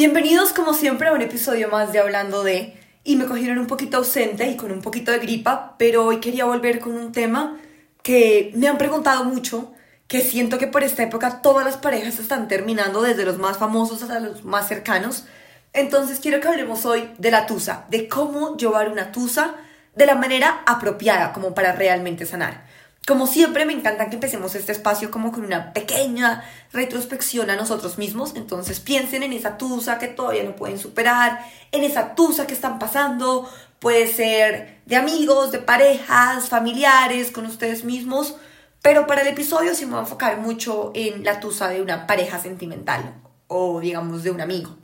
Bienvenidos 0.00 0.54
como 0.54 0.72
siempre 0.72 1.08
a 1.08 1.12
un 1.12 1.20
episodio 1.20 1.68
más 1.68 1.92
de 1.92 1.98
Hablando 1.98 2.42
de... 2.42 2.74
Y 3.04 3.16
me 3.16 3.26
cogieron 3.26 3.58
un 3.58 3.66
poquito 3.66 3.98
ausente 3.98 4.48
y 4.48 4.56
con 4.56 4.72
un 4.72 4.80
poquito 4.80 5.12
de 5.12 5.18
gripa, 5.18 5.74
pero 5.76 6.06
hoy 6.06 6.20
quería 6.20 6.46
volver 6.46 6.80
con 6.80 6.94
un 6.94 7.12
tema 7.12 7.60
que 8.02 8.50
me 8.54 8.66
han 8.66 8.78
preguntado 8.78 9.24
mucho, 9.24 9.74
que 10.08 10.22
siento 10.22 10.56
que 10.56 10.68
por 10.68 10.84
esta 10.84 11.02
época 11.02 11.42
todas 11.42 11.66
las 11.66 11.76
parejas 11.76 12.18
están 12.18 12.48
terminando, 12.48 13.02
desde 13.02 13.26
los 13.26 13.36
más 13.36 13.58
famosos 13.58 14.02
hasta 14.02 14.20
los 14.20 14.42
más 14.42 14.68
cercanos. 14.68 15.26
Entonces 15.74 16.18
quiero 16.18 16.40
que 16.40 16.48
hablemos 16.48 16.86
hoy 16.86 17.10
de 17.18 17.30
la 17.30 17.44
tusa, 17.44 17.84
de 17.90 18.08
cómo 18.08 18.56
llevar 18.56 18.88
una 18.88 19.12
tusa 19.12 19.56
de 19.94 20.06
la 20.06 20.14
manera 20.14 20.62
apropiada 20.64 21.34
como 21.34 21.52
para 21.52 21.72
realmente 21.72 22.24
sanar. 22.24 22.64
Como 23.06 23.26
siempre, 23.26 23.64
me 23.64 23.72
encanta 23.72 24.08
que 24.08 24.16
empecemos 24.16 24.54
este 24.54 24.72
espacio 24.72 25.10
como 25.10 25.32
con 25.32 25.44
una 25.44 25.72
pequeña 25.72 26.44
retrospección 26.72 27.50
a 27.50 27.56
nosotros 27.56 27.98
mismos. 27.98 28.34
Entonces 28.36 28.78
piensen 28.78 29.22
en 29.22 29.32
esa 29.32 29.56
tusa 29.56 29.98
que 29.98 30.06
todavía 30.06 30.44
no 30.44 30.54
pueden 30.54 30.78
superar, 30.78 31.44
en 31.72 31.82
esa 31.82 32.14
tusa 32.14 32.46
que 32.46 32.54
están 32.54 32.78
pasando. 32.78 33.50
Puede 33.78 34.06
ser 34.06 34.80
de 34.84 34.96
amigos, 34.96 35.50
de 35.50 35.58
parejas, 35.58 36.48
familiares, 36.48 37.30
con 37.30 37.46
ustedes 37.46 37.84
mismos. 37.84 38.36
Pero 38.82 39.06
para 39.06 39.22
el 39.22 39.28
episodio 39.28 39.74
sí 39.74 39.84
me 39.86 39.92
voy 39.92 40.00
a 40.00 40.02
enfocar 40.02 40.38
mucho 40.38 40.92
en 40.94 41.24
la 41.24 41.40
tusa 41.40 41.68
de 41.68 41.82
una 41.82 42.06
pareja 42.06 42.38
sentimental 42.38 43.14
o 43.46 43.80
digamos 43.80 44.22
de 44.22 44.30
un 44.30 44.40
amigo. 44.40 44.76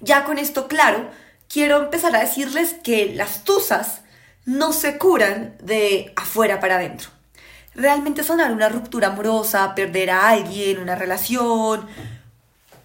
Ya 0.00 0.24
con 0.24 0.38
esto 0.38 0.68
claro, 0.68 1.10
quiero 1.48 1.78
empezar 1.78 2.14
a 2.16 2.20
decirles 2.20 2.74
que 2.82 3.14
las 3.14 3.44
tusas 3.44 4.02
no 4.48 4.72
se 4.72 4.96
curan 4.96 5.54
de 5.62 6.10
afuera 6.16 6.58
para 6.58 6.76
adentro. 6.76 7.10
Realmente 7.74 8.24
sanar 8.24 8.50
una 8.50 8.70
ruptura 8.70 9.08
amorosa, 9.08 9.74
perder 9.74 10.08
a 10.08 10.30
alguien, 10.30 10.78
una 10.78 10.94
relación, 10.94 11.86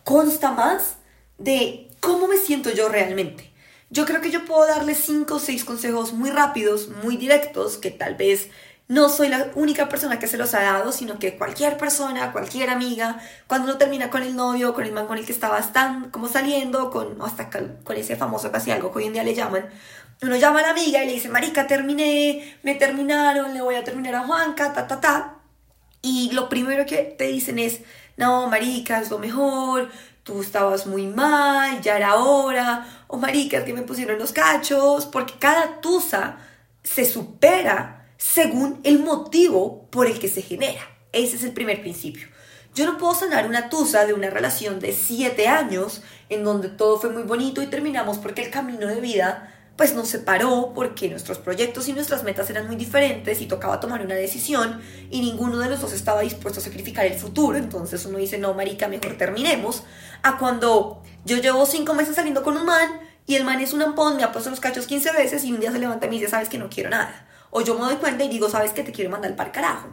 consta 0.04 0.52
más 0.52 0.98
de 1.38 1.90
cómo 2.02 2.28
me 2.28 2.36
siento 2.36 2.70
yo 2.70 2.90
realmente. 2.90 3.50
Yo 3.90 4.06
creo 4.06 4.20
que 4.20 4.30
yo 4.30 4.44
puedo 4.44 4.68
darles 4.68 5.06
cinco 5.06 5.36
o 5.36 5.40
seis 5.40 5.64
consejos 5.64 6.12
muy 6.12 6.32
rápidos, 6.32 6.90
muy 7.02 7.16
directos, 7.16 7.78
que 7.78 7.92
tal 7.92 8.16
vez 8.16 8.50
no 8.90 9.08
soy 9.08 9.30
la 9.30 9.50
única 9.56 9.88
persona 9.88 10.20
que 10.20 10.28
se 10.28 10.38
los 10.38 10.54
ha 10.56 10.62
dado, 10.62 10.92
sino 10.92 11.18
que 11.18 11.38
cualquier 11.38 11.78
persona, 11.78 12.34
cualquier 12.34 12.70
amiga, 12.70 13.22
cuando 13.48 13.70
uno 13.70 13.78
termina 13.78 14.10
con 14.10 14.22
el 14.22 14.36
novio, 14.36 14.74
con 14.74 14.84
el 14.84 14.92
man 14.92 15.08
con 15.08 15.18
el 15.18 15.26
que 15.26 15.32
estaba 15.32 15.62
tan 15.72 16.10
como 16.10 16.28
saliendo, 16.28 16.92
con 16.92 17.22
hasta 17.22 17.50
con 17.50 17.96
ese 17.96 18.18
famoso 18.18 18.52
casi 18.52 18.72
algo 18.72 18.92
que 18.92 18.98
hoy 18.98 19.06
en 19.06 19.14
día 19.14 19.24
le 19.24 19.34
llaman, 19.34 19.70
uno 20.22 20.36
llama 20.36 20.60
a 20.60 20.64
la 20.64 20.70
amiga 20.70 21.04
y 21.04 21.08
le 21.08 21.14
dice, 21.14 21.30
marica, 21.30 21.68
terminé, 21.68 22.58
me 22.64 22.76
terminaron, 22.76 23.54
le 23.54 23.62
voy 23.62 23.76
a 23.76 23.84
terminar 23.84 24.16
a 24.16 24.26
Juanca, 24.26 24.74
ta, 24.74 24.88
ta, 24.88 25.02
ta. 25.02 25.36
Y 26.02 26.32
lo 26.32 26.50
primero 26.50 26.86
que 26.86 27.16
te 27.18 27.28
dicen 27.28 27.60
es, 27.60 27.82
no, 28.18 28.48
marica, 28.48 29.00
es 29.00 29.10
lo 29.10 29.20
mejor, 29.20 29.90
tú 30.24 30.42
estabas 30.42 30.86
muy 30.88 31.08
mal, 31.08 31.82
ya 31.82 31.98
era 31.98 32.16
hora, 32.16 32.86
o 33.08 33.18
marica, 33.18 33.58
es 33.58 33.64
que 33.64 33.74
me 33.74 33.82
pusieron 33.82 34.20
los 34.20 34.32
cachos, 34.32 35.06
porque 35.06 35.34
cada 35.40 35.82
tusa 35.82 36.38
se 36.84 37.06
supera 37.06 38.08
según 38.18 38.80
el 38.84 39.00
motivo 39.00 39.88
por 39.90 40.08
el 40.08 40.20
que 40.20 40.28
se 40.28 40.42
genera. 40.42 40.82
Ese 41.12 41.36
es 41.36 41.44
el 41.44 41.52
primer 41.52 41.82
principio. 41.82 42.28
Yo 42.74 42.86
no 42.86 42.98
puedo 42.98 43.14
sanar 43.14 43.46
una 43.46 43.70
tusa 43.70 44.06
de 44.06 44.14
una 44.14 44.30
relación 44.30 44.80
de 44.80 44.94
siete 44.94 45.48
años 45.48 46.02
en 46.30 46.44
donde 46.44 46.70
todo 46.70 47.00
fue 47.00 47.12
muy 47.12 47.24
bonito 47.24 47.62
y 47.62 47.68
terminamos 47.68 48.18
porque 48.18 48.44
el 48.44 48.50
camino 48.50 48.88
de 48.88 49.00
vida 49.00 49.53
pues 49.76 49.96
nos 49.96 50.08
separó 50.08 50.72
porque 50.76 51.10
nuestros 51.10 51.40
proyectos 51.40 51.88
y 51.88 51.94
nuestras 51.94 52.24
metas 52.24 52.50
eran 52.50 52.68
muy 52.68 52.76
diferentes 52.76 53.42
y 53.42 53.48
tocaba 53.48 53.80
tomar 53.80 54.02
una 54.02 54.14
decisión 54.14 54.82
y 55.10 55.22
ninguno 55.22 55.58
de 55.58 55.70
los 55.70 55.82
dos 55.82 55.94
estaba 55.94 56.22
dispuesto 56.22 56.60
a 56.60 56.64
sacrificar 56.64 57.06
el 57.06 57.16
futuro. 57.16 57.58
Entonces 57.58 58.06
uno 58.06 58.20
dice, 58.20 58.38
no, 58.38 58.54
marica, 58.54 58.88
mejor 58.88 59.18
terminemos. 59.18 59.84
A 60.22 60.38
cuando 60.38 61.02
yo 61.26 61.38
llevo 61.38 61.66
cinco 61.66 61.96
meses 61.96 62.16
saliendo 62.16 62.44
con 62.44 62.56
un 62.56 62.66
man 62.66 63.02
y 63.26 63.36
el 63.36 63.46
man 63.46 63.62
es 63.62 63.74
un 63.74 63.82
ampón, 63.82 64.18
me 64.18 64.24
ha 64.24 64.32
puesto 64.32 64.52
los 64.52 64.60
cachos 64.60 64.86
15 64.86 65.12
veces 65.12 65.44
y 65.44 65.52
un 65.52 65.60
día 65.60 65.72
se 65.72 65.80
levanta 65.80 66.06
y 66.06 66.10
me 66.10 66.16
dice, 66.16 66.30
sabes 66.30 66.50
que 66.50 66.60
no 66.60 66.70
quiero 66.70 66.92
nada. 66.92 67.28
O 67.50 67.62
yo 67.62 67.74
me 67.76 67.86
doy 67.86 67.96
cuenta 67.96 68.24
y 68.24 68.30
digo, 68.30 68.50
sabes 68.50 68.74
que 68.74 68.84
te 68.84 68.92
quiero 68.92 69.10
mandar 69.10 69.36
para 69.36 69.52
carajo. 69.52 69.90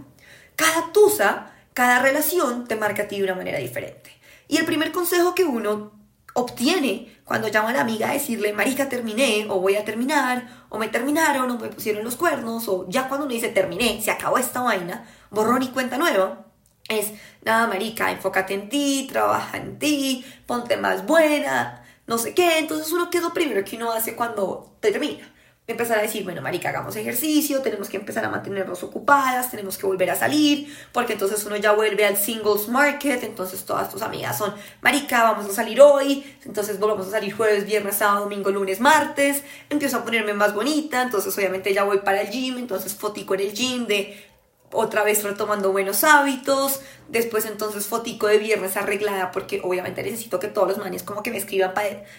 Cada 0.56 0.92
tusa, 0.92 1.52
cada 1.72 2.00
relación 2.00 2.66
te 2.66 2.76
marca 2.76 3.04
a 3.04 3.08
ti 3.08 3.16
de 3.16 3.24
una 3.24 3.34
manera 3.34 3.58
diferente. 3.58 4.10
Y 4.46 4.58
el 4.58 4.66
primer 4.66 4.92
consejo 4.92 5.34
que 5.34 5.44
uno 5.44 5.99
obtiene 6.34 7.20
cuando 7.24 7.48
llama 7.48 7.70
a 7.70 7.72
la 7.72 7.80
amiga 7.82 8.10
a 8.10 8.14
decirle, 8.14 8.52
marica, 8.52 8.88
terminé, 8.88 9.46
o 9.48 9.60
voy 9.60 9.76
a 9.76 9.84
terminar, 9.84 10.64
o 10.68 10.78
me 10.78 10.88
terminaron, 10.88 11.50
o 11.50 11.58
me 11.58 11.68
pusieron 11.68 12.04
los 12.04 12.16
cuernos, 12.16 12.68
o 12.68 12.86
ya 12.88 13.08
cuando 13.08 13.26
uno 13.26 13.34
dice 13.34 13.48
terminé, 13.48 14.00
se 14.02 14.10
acabó 14.10 14.38
esta 14.38 14.60
vaina, 14.60 15.06
borrón 15.30 15.62
y 15.62 15.68
cuenta 15.68 15.96
nueva, 15.96 16.46
es, 16.88 17.12
nada, 17.42 17.66
marica, 17.68 18.10
enfócate 18.10 18.54
en 18.54 18.68
ti, 18.68 19.08
trabaja 19.10 19.58
en 19.58 19.78
ti, 19.78 20.24
ponte 20.46 20.76
más 20.76 21.06
buena, 21.06 21.84
no 22.06 22.18
sé 22.18 22.34
qué, 22.34 22.58
entonces 22.58 22.90
uno, 22.92 23.10
¿qué 23.10 23.18
es 23.18 23.24
lo 23.24 23.32
primero 23.32 23.64
que 23.64 23.76
uno 23.76 23.92
hace 23.92 24.16
cuando 24.16 24.76
termina? 24.80 25.32
Empezar 25.72 25.98
a 25.98 26.02
decir, 26.02 26.24
bueno, 26.24 26.42
marica, 26.42 26.68
hagamos 26.68 26.96
ejercicio, 26.96 27.60
tenemos 27.60 27.88
que 27.88 27.96
empezar 27.96 28.24
a 28.24 28.30
mantenernos 28.30 28.82
ocupadas, 28.82 29.50
tenemos 29.50 29.76
que 29.78 29.86
volver 29.86 30.10
a 30.10 30.16
salir, 30.16 30.74
porque 30.92 31.14
entonces 31.14 31.44
uno 31.44 31.56
ya 31.56 31.72
vuelve 31.72 32.04
al 32.04 32.16
singles 32.16 32.68
market, 32.68 33.22
entonces 33.22 33.64
todas 33.64 33.90
tus 33.90 34.02
amigas 34.02 34.38
son, 34.38 34.54
marica, 34.80 35.22
vamos 35.22 35.50
a 35.50 35.54
salir 35.54 35.80
hoy, 35.80 36.24
entonces 36.44 36.78
volvemos 36.78 37.08
a 37.08 37.10
salir 37.10 37.34
jueves, 37.34 37.66
viernes, 37.66 37.96
sábado, 37.96 38.24
domingo, 38.24 38.50
lunes, 38.50 38.80
martes, 38.80 39.42
empiezo 39.68 39.98
a 39.98 40.04
ponerme 40.04 40.34
más 40.34 40.54
bonita, 40.54 41.02
entonces 41.02 41.36
obviamente 41.36 41.72
ya 41.74 41.84
voy 41.84 41.98
para 41.98 42.20
el 42.20 42.30
gym, 42.30 42.58
entonces 42.58 42.94
fotico 42.94 43.34
en 43.34 43.40
el 43.40 43.52
gym 43.52 43.86
de 43.86 44.30
otra 44.72 45.02
vez 45.02 45.24
retomando 45.24 45.72
buenos 45.72 46.04
hábitos, 46.04 46.80
después 47.08 47.44
entonces 47.46 47.86
fotico 47.86 48.26
de 48.26 48.38
viernes 48.38 48.76
arreglada 48.76 49.32
porque 49.32 49.60
obviamente 49.64 50.02
necesito 50.02 50.38
que 50.38 50.48
todos 50.48 50.68
los 50.68 50.78
manes 50.78 51.02
como 51.02 51.22
que 51.22 51.30
me 51.30 51.38
escriban 51.38 51.72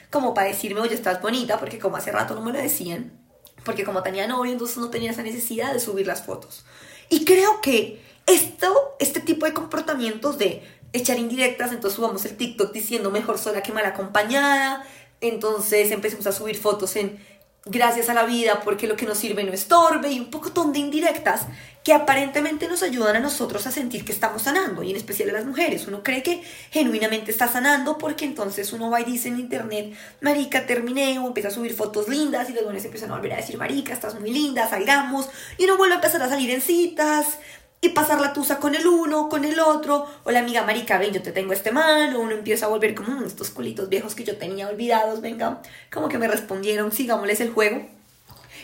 como 0.10 0.34
para 0.34 0.48
decirme, 0.48 0.82
oye, 0.82 0.96
estás 0.96 1.22
bonita, 1.22 1.58
porque 1.58 1.80
como 1.80 1.98
hace 1.98 2.12
rato 2.12 2.36
no 2.36 2.42
me 2.42 2.52
lo 2.52 2.60
decían 2.60 3.22
porque 3.64 3.84
como 3.84 4.04
tenía 4.04 4.28
novio, 4.28 4.52
entonces 4.52 4.78
no 4.78 4.90
tenía 4.90 5.12
esa 5.12 5.24
necesidad 5.24 5.74
de 5.74 5.80
subir 5.80 6.08
las 6.08 6.24
fotos. 6.24 6.66
Y 7.10 7.26
creo 7.26 7.62
que 7.62 8.02
esto, 8.26 8.96
este 9.00 9.20
tipo 9.20 9.46
de 9.46 9.54
comportamientos 9.54 10.38
de 10.38 10.64
echar 10.94 11.18
indirectas, 11.18 11.72
entonces 11.72 11.96
subamos 11.96 12.26
el 12.26 12.38
TikTok 12.38 12.72
diciendo 12.72 13.12
mejor 13.12 13.38
sola 13.38 13.62
que 13.64 13.72
mal 13.72 13.86
acompañada, 13.86 14.86
entonces 15.22 15.92
empecemos 15.92 16.28
a 16.28 16.32
subir 16.32 16.58
fotos 16.58 16.96
en 16.96 17.24
gracias 17.66 18.10
a 18.10 18.14
la 18.14 18.24
vida 18.24 18.62
porque 18.64 18.88
lo 18.88 18.96
que 18.96 19.06
nos 19.06 19.20
sirve 19.20 19.44
no 19.44 19.54
estorbe 19.54 20.12
y 20.12 20.20
un 20.20 20.32
poco 20.32 20.50
de 20.50 20.80
indirectas 20.80 21.46
que 21.84 21.94
aparentemente 21.94 22.68
nos 22.68 22.84
ayudan 22.84 23.16
a 23.16 23.20
nosotros 23.20 23.66
a 23.66 23.72
sentir 23.72 24.06
que 24.06 24.12
estamos 24.12 24.44
sanando 24.44 24.84
y 24.84 24.92
en 24.92 24.98
especial 24.98 25.30
a 25.30 25.34
las 25.34 25.46
mujeres. 25.46 25.88
Uno 25.88 26.04
cree 26.04 26.22
que 26.22 26.44
genuinamente 26.70 27.32
está 27.32 27.48
sanando 27.48 27.98
porque 27.98 28.26
entonces 28.26 28.72
uno 28.74 28.90
va 28.90 29.02
y 29.02 29.06
dice 29.06 29.30
en 29.30 29.40
internet, 29.40 29.94
marica, 30.22 30.66
terminé 30.68 31.18
o 31.20 31.28
empieza 31.28 31.50
a 31.50 31.52
subir 31.52 31.74
fotos 31.74 32.08
lindas 32.08 32.50
y 32.50 32.54
los 32.54 32.64
hombres 32.64 32.86
empiezan 32.86 33.12
a 33.12 33.16
volver 33.16 33.34
a 33.34 33.38
decir, 33.38 33.58
marica, 33.58 33.94
estás 33.94 34.20
muy 34.20 34.32
linda, 34.32 34.70
salgamos 34.70 35.30
y 35.58 35.66
uno 35.66 35.78
vuelve 35.78 35.96
a 35.96 35.98
empezar 35.98 36.22
a 36.22 36.30
salir 36.30 36.52
en 36.52 36.62
citas 36.62 37.40
y 37.84 37.90
pasar 37.90 38.22
la 38.22 38.32
tusa 38.32 38.60
con 38.60 38.76
el 38.76 38.86
uno, 38.86 39.28
con 39.28 39.44
el 39.44 39.60
otro, 39.60 40.06
o 40.24 40.30
la 40.30 40.40
amiga 40.40 40.64
marica, 40.64 41.00
ven, 41.00 41.14
yo 41.14 41.24
te 41.24 41.32
tengo 41.32 41.52
este 41.52 41.72
man, 41.72 42.16
o 42.16 42.20
uno 42.20 42.34
empieza 42.34 42.68
a 42.68 42.70
volver 42.70 42.94
como 42.94 43.20
mm, 43.20 43.26
estos 43.26 43.50
culitos 43.50 43.90
viejos 43.90 44.14
que 44.14 44.24
yo 44.24 44.38
tenía 44.38 44.70
olvidados, 44.70 45.20
venga, 45.22 45.64
como 45.92 46.08
que 46.08 46.20
me 46.20 46.28
respondieron, 46.28 46.92
sigámosles 46.92 47.42
el 47.42 47.52
juego. 47.52 47.88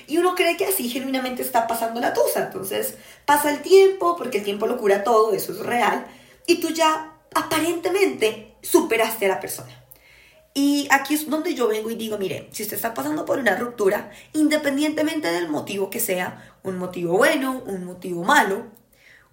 Y 0.05 0.19
uno 0.19 0.35
cree 0.35 0.55
que 0.55 0.67
así 0.67 0.87
genuinamente 0.87 1.41
está 1.41 1.65
pasando 1.65 1.99
la 1.99 2.13
tusa, 2.13 2.45
entonces 2.45 2.93
pasa 3.25 3.49
el 3.49 3.63
tiempo, 3.63 4.15
porque 4.15 4.37
el 4.37 4.43
tiempo 4.43 4.67
lo 4.67 4.77
cura 4.77 5.03
todo, 5.03 5.33
eso 5.33 5.51
es 5.51 5.59
real, 5.59 6.05
y 6.45 6.61
tú 6.61 6.69
ya 6.69 7.13
aparentemente 7.33 8.55
superaste 8.61 9.25
a 9.25 9.29
la 9.29 9.39
persona. 9.39 9.83
Y 10.53 10.87
aquí 10.91 11.15
es 11.15 11.29
donde 11.29 11.55
yo 11.55 11.67
vengo 11.67 11.89
y 11.89 11.95
digo, 11.95 12.17
mire, 12.17 12.49
si 12.51 12.63
usted 12.63 12.75
está 12.75 12.93
pasando 12.93 13.25
por 13.25 13.39
una 13.39 13.55
ruptura, 13.55 14.11
independientemente 14.33 15.31
del 15.31 15.49
motivo 15.49 15.89
que 15.89 15.99
sea, 15.99 16.55
un 16.63 16.77
motivo 16.77 17.17
bueno, 17.17 17.63
un 17.65 17.85
motivo 17.85 18.23
malo, 18.23 18.65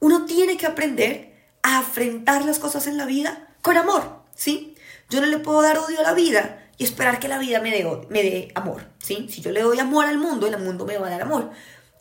uno 0.05 0.27
tiene 0.27 0.59
que 0.59 0.67
aprender 0.67 1.33
a 1.63 1.79
afrontar 1.79 2.45
las 2.45 2.59
cosas 2.59 2.87
en 2.89 2.99
la 2.99 3.07
vida 3.07 3.49
con 3.63 3.79
amor, 3.79 4.21
¿sí? 4.35 4.75
Yo 5.09 5.23
no 5.23 5.27
le 5.27 5.39
puedo 5.39 5.63
dar 5.63 5.79
odio 5.79 5.99
a 5.99 6.03
la 6.03 6.13
vida 6.13 6.63
y 6.77 6.85
esperar 6.85 7.19
que 7.19 7.27
la 7.27 7.39
vida 7.39 7.63
me 7.63 7.71
dé, 7.71 7.87
me 8.11 8.23
dé 8.23 8.53
amor, 8.55 8.87
¿sí? 8.99 9.29
Si 9.31 9.41
yo 9.41 9.51
le 9.51 9.63
doy 9.63 9.79
amor 9.79 10.05
al 10.05 10.19
mundo, 10.19 10.47
el 10.47 10.59
mundo 10.59 10.85
me 10.85 10.99
va 10.99 11.07
a 11.07 11.11
dar 11.11 11.23
amor. 11.23 11.53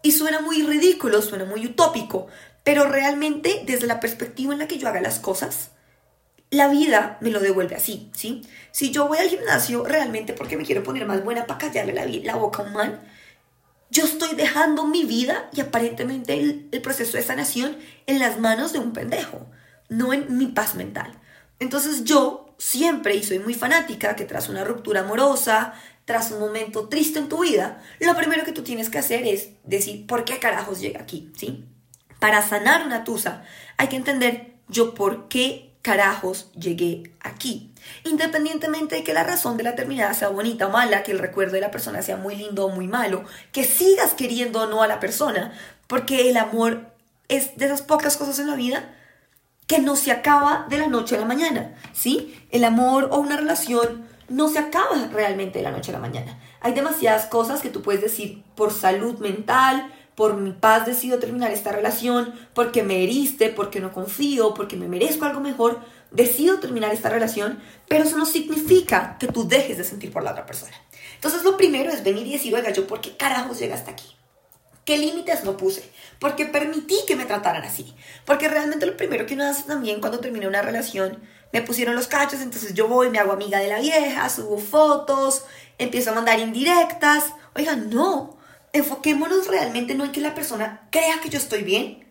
Y 0.01 0.11
suena 0.11 0.41
muy 0.41 0.63
ridículo, 0.63 1.21
suena 1.21 1.45
muy 1.45 1.65
utópico, 1.65 2.27
pero 2.65 2.89
realmente 2.89 3.63
desde 3.65 3.87
la 3.87 4.01
perspectiva 4.01 4.51
en 4.51 4.59
la 4.59 4.67
que 4.67 4.79
yo 4.79 4.89
haga 4.89 4.99
las 4.99 5.19
cosas, 5.19 5.69
la 6.49 6.67
vida 6.67 7.17
me 7.21 7.29
lo 7.29 7.39
devuelve 7.39 7.77
así, 7.77 8.11
¿sí? 8.13 8.41
Si 8.71 8.91
yo 8.91 9.07
voy 9.07 9.19
al 9.19 9.29
gimnasio 9.29 9.85
realmente 9.85 10.33
porque 10.33 10.57
me 10.57 10.65
quiero 10.65 10.83
poner 10.83 11.05
más 11.05 11.23
buena 11.23 11.47
para 11.47 11.59
callarle 11.59 11.93
la, 11.93 12.05
la 12.05 12.35
boca 12.35 12.63
a 12.63 12.65
un 12.65 12.73
man, 12.73 13.01
yo 13.93 14.05
estoy 14.05 14.35
dejando 14.35 14.87
mi 14.87 15.05
vida 15.05 15.49
y 15.53 15.61
aparentemente 15.61 16.33
el, 16.33 16.81
proceso 16.81 17.15
de 17.15 17.23
sanación 17.23 17.77
en 18.07 18.17
las 18.17 18.39
manos 18.39 18.73
de 18.73 18.79
un 18.79 18.91
pendejo, 18.91 19.45
no 19.87 20.13
en 20.13 20.35
mi 20.35 20.47
paz 20.47 20.73
mental. 20.73 21.13
Entonces 21.59 22.03
yo 22.03 22.55
siempre, 22.57 23.15
y 23.15 23.23
soy 23.23 23.37
muy 23.37 23.53
fanática, 23.53 24.15
que 24.15 24.25
tras 24.25 24.49
una 24.49 24.63
ruptura 24.63 25.01
amorosa, 25.01 25.75
tras 26.05 26.31
un 26.31 26.39
momento 26.39 26.89
triste 26.89 27.19
en 27.19 27.29
tu 27.29 27.43
vida, 27.43 27.83
lo 27.99 28.15
primero 28.15 28.43
que 28.43 28.51
tú 28.51 28.63
tienes 28.63 28.89
que 28.89 28.97
hacer 28.97 29.27
es 29.27 29.49
decir, 29.63 30.07
¿por 30.07 30.25
qué 30.25 30.39
carajos 30.39 30.81
llega 30.81 30.99
aquí? 30.99 31.31
¿Sí? 31.37 31.65
Para 32.19 32.41
sanar 32.41 32.85
una 32.85 33.03
tusa 33.03 33.43
hay 33.77 33.89
que 33.89 33.95
entender 33.95 34.55
yo 34.69 34.95
por 34.95 35.27
qué 35.27 35.72
carajos 35.83 36.49
llegué 36.53 37.11
aquí? 37.19 37.71
Independientemente 38.05 38.95
de 38.95 39.03
que 39.03 39.13
la 39.13 39.23
razón 39.23 39.57
de 39.57 39.63
la 39.63 39.75
terminada 39.75 40.15
sea 40.15 40.29
bonita 40.29 40.67
o 40.67 40.69
mala, 40.71 41.03
que 41.03 41.11
el 41.11 41.19
recuerdo 41.19 41.53
de 41.53 41.61
la 41.61 41.69
persona 41.69 42.01
sea 42.01 42.17
muy 42.17 42.35
lindo 42.35 42.65
o 42.65 42.69
muy 42.69 42.87
malo, 42.87 43.23
que 43.51 43.63
sigas 43.63 44.13
queriendo 44.13 44.61
o 44.61 44.67
no 44.67 44.81
a 44.81 44.87
la 44.87 44.99
persona, 44.99 45.53
porque 45.85 46.29
el 46.29 46.37
amor 46.37 46.87
es 47.27 47.55
de 47.57 47.65
esas 47.65 47.83
pocas 47.83 48.17
cosas 48.17 48.39
en 48.39 48.47
la 48.47 48.55
vida 48.55 48.95
que 49.67 49.79
no 49.79 49.95
se 49.95 50.11
acaba 50.11 50.65
de 50.69 50.77
la 50.77 50.87
noche 50.87 51.15
a 51.15 51.19
la 51.19 51.25
mañana, 51.25 51.75
¿sí? 51.93 52.35
El 52.49 52.63
amor 52.63 53.09
o 53.11 53.19
una 53.19 53.37
relación 53.37 54.07
no 54.29 54.47
se 54.49 54.59
acaba 54.59 55.09
realmente 55.11 55.59
de 55.59 55.63
la 55.63 55.71
noche 55.71 55.91
a 55.91 55.93
la 55.93 55.99
mañana. 55.99 56.39
Hay 56.61 56.73
demasiadas 56.73 57.25
cosas 57.25 57.61
que 57.61 57.69
tú 57.69 57.81
puedes 57.81 58.01
decir 58.01 58.43
por 58.55 58.73
salud 58.73 59.19
mental, 59.19 59.93
por 60.15 60.35
mi 60.35 60.51
paz 60.51 60.85
decido 60.85 61.19
terminar 61.19 61.51
esta 61.51 61.71
relación, 61.71 62.33
porque 62.53 62.83
me 62.83 63.03
heriste, 63.03 63.49
porque 63.49 63.79
no 63.79 63.91
confío, 63.91 64.53
porque 64.53 64.75
me 64.75 64.87
merezco 64.87 65.25
algo 65.25 65.39
mejor, 65.39 65.79
decido 66.11 66.59
terminar 66.59 66.93
esta 66.93 67.09
relación, 67.09 67.59
pero 67.87 68.03
eso 68.03 68.17
no 68.17 68.25
significa 68.25 69.17
que 69.19 69.27
tú 69.27 69.47
dejes 69.47 69.77
de 69.77 69.83
sentir 69.83 70.11
por 70.11 70.23
la 70.23 70.31
otra 70.31 70.45
persona. 70.45 70.73
Entonces 71.15 71.43
lo 71.43 71.57
primero 71.57 71.91
es 71.91 72.03
venir 72.03 72.27
y 72.27 72.33
decir, 72.33 72.53
oiga, 72.53 72.71
yo 72.71 72.85
por 72.85 73.01
qué 73.01 73.15
carajos 73.17 73.59
llega 73.59 73.75
hasta 73.75 73.91
aquí. 73.91 74.15
¿Qué 74.85 74.97
límites 74.97 75.45
no 75.45 75.55
puse? 75.55 75.89
Porque 76.19 76.45
permití 76.45 76.97
que 77.07 77.15
me 77.15 77.25
trataran 77.25 77.63
así. 77.63 77.95
Porque 78.25 78.49
realmente 78.49 78.85
lo 78.85 78.97
primero 78.97 79.25
que 79.25 79.33
uno 79.33 79.45
hace 79.45 79.63
también 79.63 80.01
cuando 80.01 80.19
termina 80.19 80.47
una 80.47 80.61
relación, 80.61 81.19
me 81.53 81.61
pusieron 81.61 81.95
los 81.95 82.07
cachos, 82.07 82.41
entonces 82.41 82.73
yo 82.73 82.89
voy, 82.89 83.09
me 83.09 83.19
hago 83.19 83.31
amiga 83.31 83.59
de 83.59 83.69
la 83.69 83.79
vieja, 83.79 84.27
subo 84.29 84.57
fotos, 84.57 85.45
empiezo 85.77 86.11
a 86.11 86.15
mandar 86.15 86.39
indirectas. 86.39 87.25
Oiga, 87.55 87.75
no. 87.75 88.37
Enfoquémonos 88.73 89.47
realmente 89.47 89.93
no 89.93 90.03
en 90.03 90.11
que 90.11 90.19
la 90.19 90.33
persona 90.33 90.87
crea 90.91 91.21
que 91.21 91.29
yo 91.29 91.37
estoy 91.37 91.63
bien, 91.63 92.07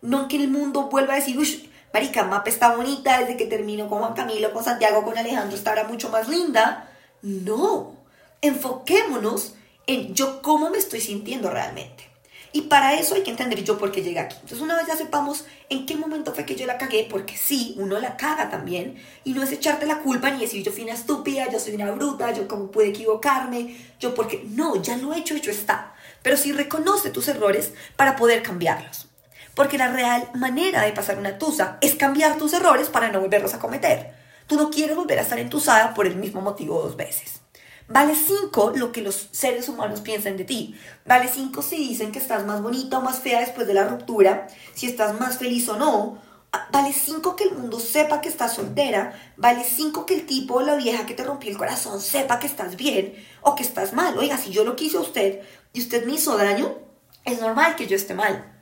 no 0.00 0.22
en 0.22 0.28
que 0.28 0.36
el 0.36 0.48
mundo 0.48 0.88
vuelva 0.88 1.12
a 1.12 1.16
decir, 1.16 1.38
uy, 1.38 1.70
marica, 1.92 2.24
Mapa 2.24 2.48
está 2.48 2.74
bonita 2.74 3.20
desde 3.20 3.36
que 3.36 3.46
termino 3.46 3.88
con 3.88 4.00
Juan 4.00 4.14
Camilo, 4.14 4.52
con 4.52 4.64
Santiago, 4.64 5.04
con 5.04 5.16
Alejandro, 5.16 5.56
está 5.56 5.70
ahora 5.70 5.84
mucho 5.84 6.08
más 6.08 6.28
linda. 6.28 6.90
No. 7.22 7.94
Enfoquémonos 8.40 9.54
en 9.86 10.14
yo 10.14 10.42
cómo 10.42 10.70
me 10.70 10.78
estoy 10.78 11.00
sintiendo 11.00 11.50
realmente. 11.50 12.04
Y 12.52 12.62
para 12.62 12.94
eso 12.94 13.14
hay 13.14 13.22
que 13.22 13.30
entender 13.30 13.62
yo 13.62 13.76
por 13.76 13.92
qué 13.92 14.02
llegué 14.02 14.18
aquí. 14.18 14.36
Entonces, 14.36 14.60
una 14.60 14.76
vez 14.76 14.86
ya 14.86 14.96
sepamos 14.96 15.44
en 15.68 15.84
qué 15.84 15.94
momento 15.96 16.32
fue 16.32 16.46
que 16.46 16.56
yo 16.56 16.64
la 16.64 16.78
cagué, 16.78 17.06
porque 17.10 17.36
sí, 17.36 17.74
uno 17.76 17.98
la 17.98 18.16
caga 18.16 18.48
también, 18.48 18.96
y 19.24 19.34
no 19.34 19.42
es 19.42 19.52
echarte 19.52 19.84
la 19.84 19.98
culpa 19.98 20.30
ni 20.30 20.40
decir 20.40 20.62
yo 20.62 20.72
fui 20.72 20.84
una 20.84 20.94
estúpida, 20.94 21.50
yo 21.50 21.60
soy 21.60 21.74
una 21.74 21.90
bruta, 21.90 22.32
yo 22.32 22.48
cómo 22.48 22.70
pude 22.70 22.88
equivocarme, 22.88 23.76
yo 24.00 24.14
porque 24.14 24.42
no, 24.48 24.80
ya 24.80 24.96
lo 24.96 25.12
he 25.12 25.18
hecho, 25.18 25.34
hecho 25.34 25.50
está. 25.50 25.95
Pero 26.22 26.36
sí 26.36 26.52
reconoce 26.52 27.10
tus 27.10 27.28
errores 27.28 27.72
para 27.96 28.16
poder 28.16 28.42
cambiarlos. 28.42 29.08
Porque 29.54 29.78
la 29.78 29.92
real 29.92 30.28
manera 30.34 30.82
de 30.82 30.92
pasar 30.92 31.18
una 31.18 31.38
tusa 31.38 31.78
es 31.80 31.94
cambiar 31.94 32.36
tus 32.36 32.52
errores 32.52 32.88
para 32.88 33.10
no 33.10 33.20
volverlos 33.20 33.54
a 33.54 33.58
cometer. 33.58 34.14
Tú 34.46 34.56
no 34.56 34.70
quieres 34.70 34.96
volver 34.96 35.18
a 35.18 35.22
estar 35.22 35.38
entusada 35.38 35.94
por 35.94 36.06
el 36.06 36.16
mismo 36.16 36.40
motivo 36.40 36.80
dos 36.80 36.96
veces. 36.96 37.40
Vale 37.88 38.14
5 38.16 38.72
lo 38.76 38.90
que 38.90 39.00
los 39.00 39.28
seres 39.30 39.68
humanos 39.68 40.00
piensan 40.00 40.36
de 40.36 40.44
ti. 40.44 40.78
Vale 41.04 41.28
5 41.28 41.62
si 41.62 41.76
dicen 41.76 42.10
que 42.10 42.18
estás 42.18 42.44
más 42.44 42.60
bonita 42.60 42.98
o 42.98 43.02
más 43.02 43.20
fea 43.20 43.40
después 43.40 43.66
de 43.66 43.74
la 43.74 43.84
ruptura, 43.86 44.48
si 44.74 44.86
estás 44.86 45.18
más 45.20 45.38
feliz 45.38 45.68
o 45.68 45.76
no. 45.76 46.20
Ah, 46.56 46.68
vale 46.72 46.90
5 46.94 47.36
que 47.36 47.44
el 47.44 47.52
mundo 47.52 47.78
sepa 47.78 48.22
que 48.22 48.30
estás 48.30 48.54
soltera. 48.54 49.12
Vale 49.36 49.62
5 49.62 50.06
que 50.06 50.14
el 50.14 50.24
tipo 50.24 50.54
o 50.54 50.62
la 50.62 50.74
vieja 50.76 51.04
que 51.04 51.12
te 51.12 51.22
rompió 51.22 51.50
el 51.50 51.58
corazón 51.58 52.00
sepa 52.00 52.38
que 52.38 52.46
estás 52.46 52.76
bien 52.76 53.14
o 53.42 53.54
que 53.54 53.62
estás 53.62 53.92
mal. 53.92 54.16
Oiga, 54.16 54.38
si 54.38 54.52
yo 54.52 54.64
lo 54.64 54.74
quise 54.74 54.96
a 54.96 55.00
usted 55.00 55.42
y 55.74 55.80
usted 55.80 56.06
me 56.06 56.14
hizo 56.14 56.34
daño, 56.38 56.78
es 57.26 57.42
normal 57.42 57.76
que 57.76 57.86
yo 57.86 57.94
esté 57.94 58.14
mal. 58.14 58.54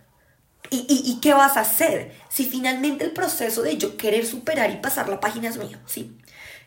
¿Y, 0.70 0.87
y, 0.88 1.20
qué 1.20 1.35
vas 1.35 1.56
a 1.56 1.61
hacer 1.61 2.12
si 2.29 2.46
finalmente 2.46 3.05
el 3.05 3.12
proceso 3.12 3.62
de 3.62 3.76
yo 3.76 3.96
querer 3.96 4.26
superar 4.26 4.70
y 4.70 4.79
pasar 4.79 5.08
la 5.08 5.20
página 5.20 5.49
es 5.49 5.56
mío? 5.56 5.79
¿sí? 5.87 6.19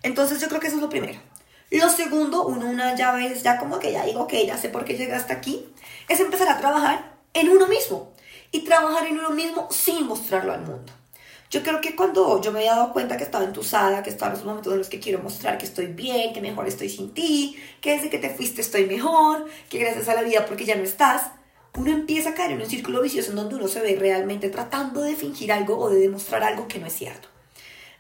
Entonces 0.04 0.40
yo 0.40 0.48
creo 0.48 0.62
que 0.62 0.68
eso 0.68 0.78
es 0.78 0.82
lo 0.82 0.88
primero. 0.88 1.20
Lo 1.72 1.90
segundo, 1.90 2.46
uno 2.46 2.68
una 2.70 2.96
llave 2.96 3.28
es 3.28 3.44
ya 3.44 3.58
como 3.58 3.80
que 3.80 3.92
ya 3.92 4.06
digo, 4.06 4.22
ok, 4.22 4.34
ya 4.46 4.58
sé 4.58 4.70
por 4.70 4.86
qué 4.86 4.96
llegué 4.96 5.14
hasta 5.14 5.34
aquí, 5.34 5.66
es 6.08 6.22
empezar 6.22 6.48
a 6.48 6.58
trabajar 6.58 7.18
en 7.34 7.50
uno 7.50 7.68
mismo 7.68 8.14
y 8.52 8.62
trabajar 8.62 9.08
en 9.08 9.20
uno 9.20 9.32
mismo 9.32 9.68
sin 9.72 10.08
mostrarlo 10.08 10.54
al 10.54 10.62
mundo. 10.62 10.94
Yo 11.50 11.64
creo 11.64 11.80
que 11.80 11.96
cuando 11.96 12.42
yo 12.42 12.52
me 12.52 12.60
había 12.60 12.76
dado 12.76 12.92
cuenta 12.92 13.16
que 13.16 13.24
estaba 13.24 13.46
entusada, 13.46 14.04
que 14.04 14.10
estaba 14.10 14.32
en 14.32 14.38
los 14.38 14.46
momentos 14.46 14.74
en 14.74 14.80
los 14.80 14.90
que 14.90 15.00
quiero 15.00 15.20
mostrar 15.20 15.58
que 15.58 15.66
estoy 15.66 15.88
bien, 15.88 16.34
que 16.34 16.42
mejor 16.42 16.68
estoy 16.68 16.90
sin 16.90 17.14
ti, 17.14 17.56
que 17.80 17.92
desde 17.92 18.10
que 18.10 18.18
te 18.18 18.30
fuiste 18.30 18.60
estoy 18.60 18.86
mejor, 18.86 19.46
que 19.70 19.80
gracias 19.80 20.10
a 20.10 20.16
la 20.16 20.24
vida 20.24 20.46
porque 20.46 20.66
ya 20.66 20.76
no 20.76 20.84
estás, 20.84 21.32
uno 21.78 21.92
empieza 21.92 22.32
a 22.32 22.34
caer 22.34 22.52
en 22.52 22.62
un 22.62 22.70
círculo 22.70 23.02
vicioso 23.02 23.30
en 23.30 23.38
donde 23.38 23.56
uno 23.56 23.70
se 23.70 23.80
ve 23.80 23.96
realmente 23.98 24.50
tratando 24.50 25.02
de 25.02 25.16
fingir 25.16 25.54
algo 25.54 25.78
o 25.78 25.90
de 25.90 26.00
demostrar 26.00 26.44
algo 26.44 26.68
que 26.68 26.80
no 26.80 26.88
es 26.88 26.94
cierto. 26.94 27.30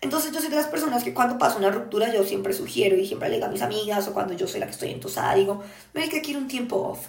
Entonces 0.01 0.33
yo 0.33 0.41
soy 0.41 0.49
de 0.49 0.57
las 0.57 0.67
personas 0.67 1.05
que 1.05 1.13
cuando 1.13 1.37
pasa 1.37 1.57
una 1.57 1.71
ruptura 1.71 2.13
yo 2.13 2.25
siempre 2.25 2.53
sugiero 2.53 2.97
y 2.97 3.07
siempre 3.07 3.29
le 3.29 3.35
digo 3.35 3.47
a 3.47 3.51
mis 3.51 3.61
amigas 3.61 4.07
o 4.09 4.13
cuando 4.13 4.33
yo 4.33 4.45
soy 4.45 4.59
la 4.59 4.65
que 4.65 4.73
estoy 4.73 4.91
entusada 4.91 5.35
digo, 5.35 5.63
me 5.93 6.09
que 6.09 6.21
quiero 6.21 6.39
un 6.39 6.49
tiempo 6.49 6.75
off. 6.75 7.07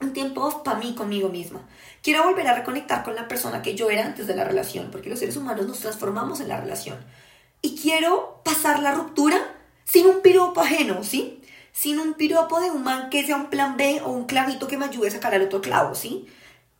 Un 0.00 0.12
tiempo 0.12 0.62
para 0.62 0.78
mí, 0.78 0.94
conmigo 0.94 1.28
misma. 1.28 1.60
Quiero 2.02 2.24
volver 2.24 2.46
a 2.48 2.54
reconectar 2.54 3.02
con 3.02 3.14
la 3.14 3.28
persona 3.28 3.62
que 3.62 3.74
yo 3.74 3.90
era 3.90 4.04
antes 4.04 4.26
de 4.26 4.36
la 4.36 4.44
relación, 4.44 4.90
porque 4.90 5.08
los 5.08 5.18
seres 5.18 5.36
humanos 5.36 5.66
nos 5.66 5.80
transformamos 5.80 6.40
en 6.40 6.48
la 6.48 6.60
relación. 6.60 6.98
Y 7.62 7.76
quiero 7.76 8.42
pasar 8.44 8.80
la 8.80 8.92
ruptura 8.92 9.38
sin 9.84 10.06
un 10.06 10.20
piropo 10.20 10.60
ajeno, 10.60 11.02
¿sí? 11.02 11.40
Sin 11.72 11.98
un 11.98 12.14
piropo 12.14 12.60
de 12.60 12.70
un 12.70 12.82
man 12.82 13.10
que 13.10 13.24
sea 13.24 13.36
un 13.36 13.50
plan 13.50 13.76
B 13.76 14.02
o 14.04 14.10
un 14.10 14.26
clavito 14.26 14.68
que 14.68 14.76
me 14.76 14.84
ayude 14.84 15.08
a 15.08 15.12
sacar 15.12 15.34
el 15.34 15.42
otro 15.42 15.60
clavo, 15.60 15.94
¿sí? 15.94 16.28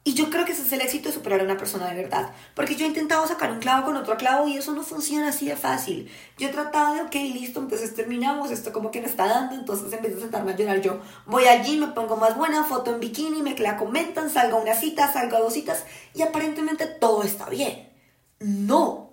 Y 0.06 0.14
yo 0.14 0.30
creo 0.30 0.44
que 0.44 0.52
ese 0.52 0.62
es 0.62 0.70
el 0.70 0.82
éxito 0.82 1.08
de 1.08 1.14
superar 1.16 1.40
a 1.40 1.42
una 1.42 1.56
persona 1.56 1.88
de 1.88 2.00
verdad. 2.00 2.30
Porque 2.54 2.76
yo 2.76 2.84
he 2.84 2.88
intentado 2.88 3.26
sacar 3.26 3.50
un 3.50 3.58
clavo 3.58 3.86
con 3.86 3.96
otro 3.96 4.16
clavo 4.16 4.46
y 4.46 4.56
eso 4.56 4.72
no 4.72 4.84
funciona 4.84 5.30
así 5.30 5.48
de 5.48 5.56
fácil. 5.56 6.08
Yo 6.38 6.46
he 6.46 6.52
tratado 6.52 6.94
de, 6.94 7.00
ok, 7.00 7.14
listo, 7.34 7.58
entonces 7.58 7.92
terminamos, 7.92 8.52
esto 8.52 8.72
como 8.72 8.92
que 8.92 9.00
me 9.00 9.08
está 9.08 9.26
dando, 9.26 9.56
entonces 9.56 9.92
en 9.92 10.02
vez 10.02 10.14
de 10.14 10.20
sentarme 10.20 10.52
a 10.52 10.56
llorar, 10.56 10.80
yo 10.80 11.00
voy 11.26 11.46
allí, 11.46 11.76
me 11.76 11.88
pongo 11.88 12.16
más 12.16 12.36
buena, 12.36 12.62
foto 12.62 12.94
en 12.94 13.00
bikini, 13.00 13.42
me 13.42 13.58
la 13.58 13.76
comentan, 13.76 14.30
salgo 14.30 14.58
a 14.58 14.60
una 14.60 14.76
cita, 14.76 15.12
salgo 15.12 15.38
a 15.38 15.40
dos 15.40 15.54
citas 15.54 15.84
y 16.14 16.22
aparentemente 16.22 16.86
todo 16.86 17.24
está 17.24 17.50
bien. 17.50 17.90
No. 18.38 19.10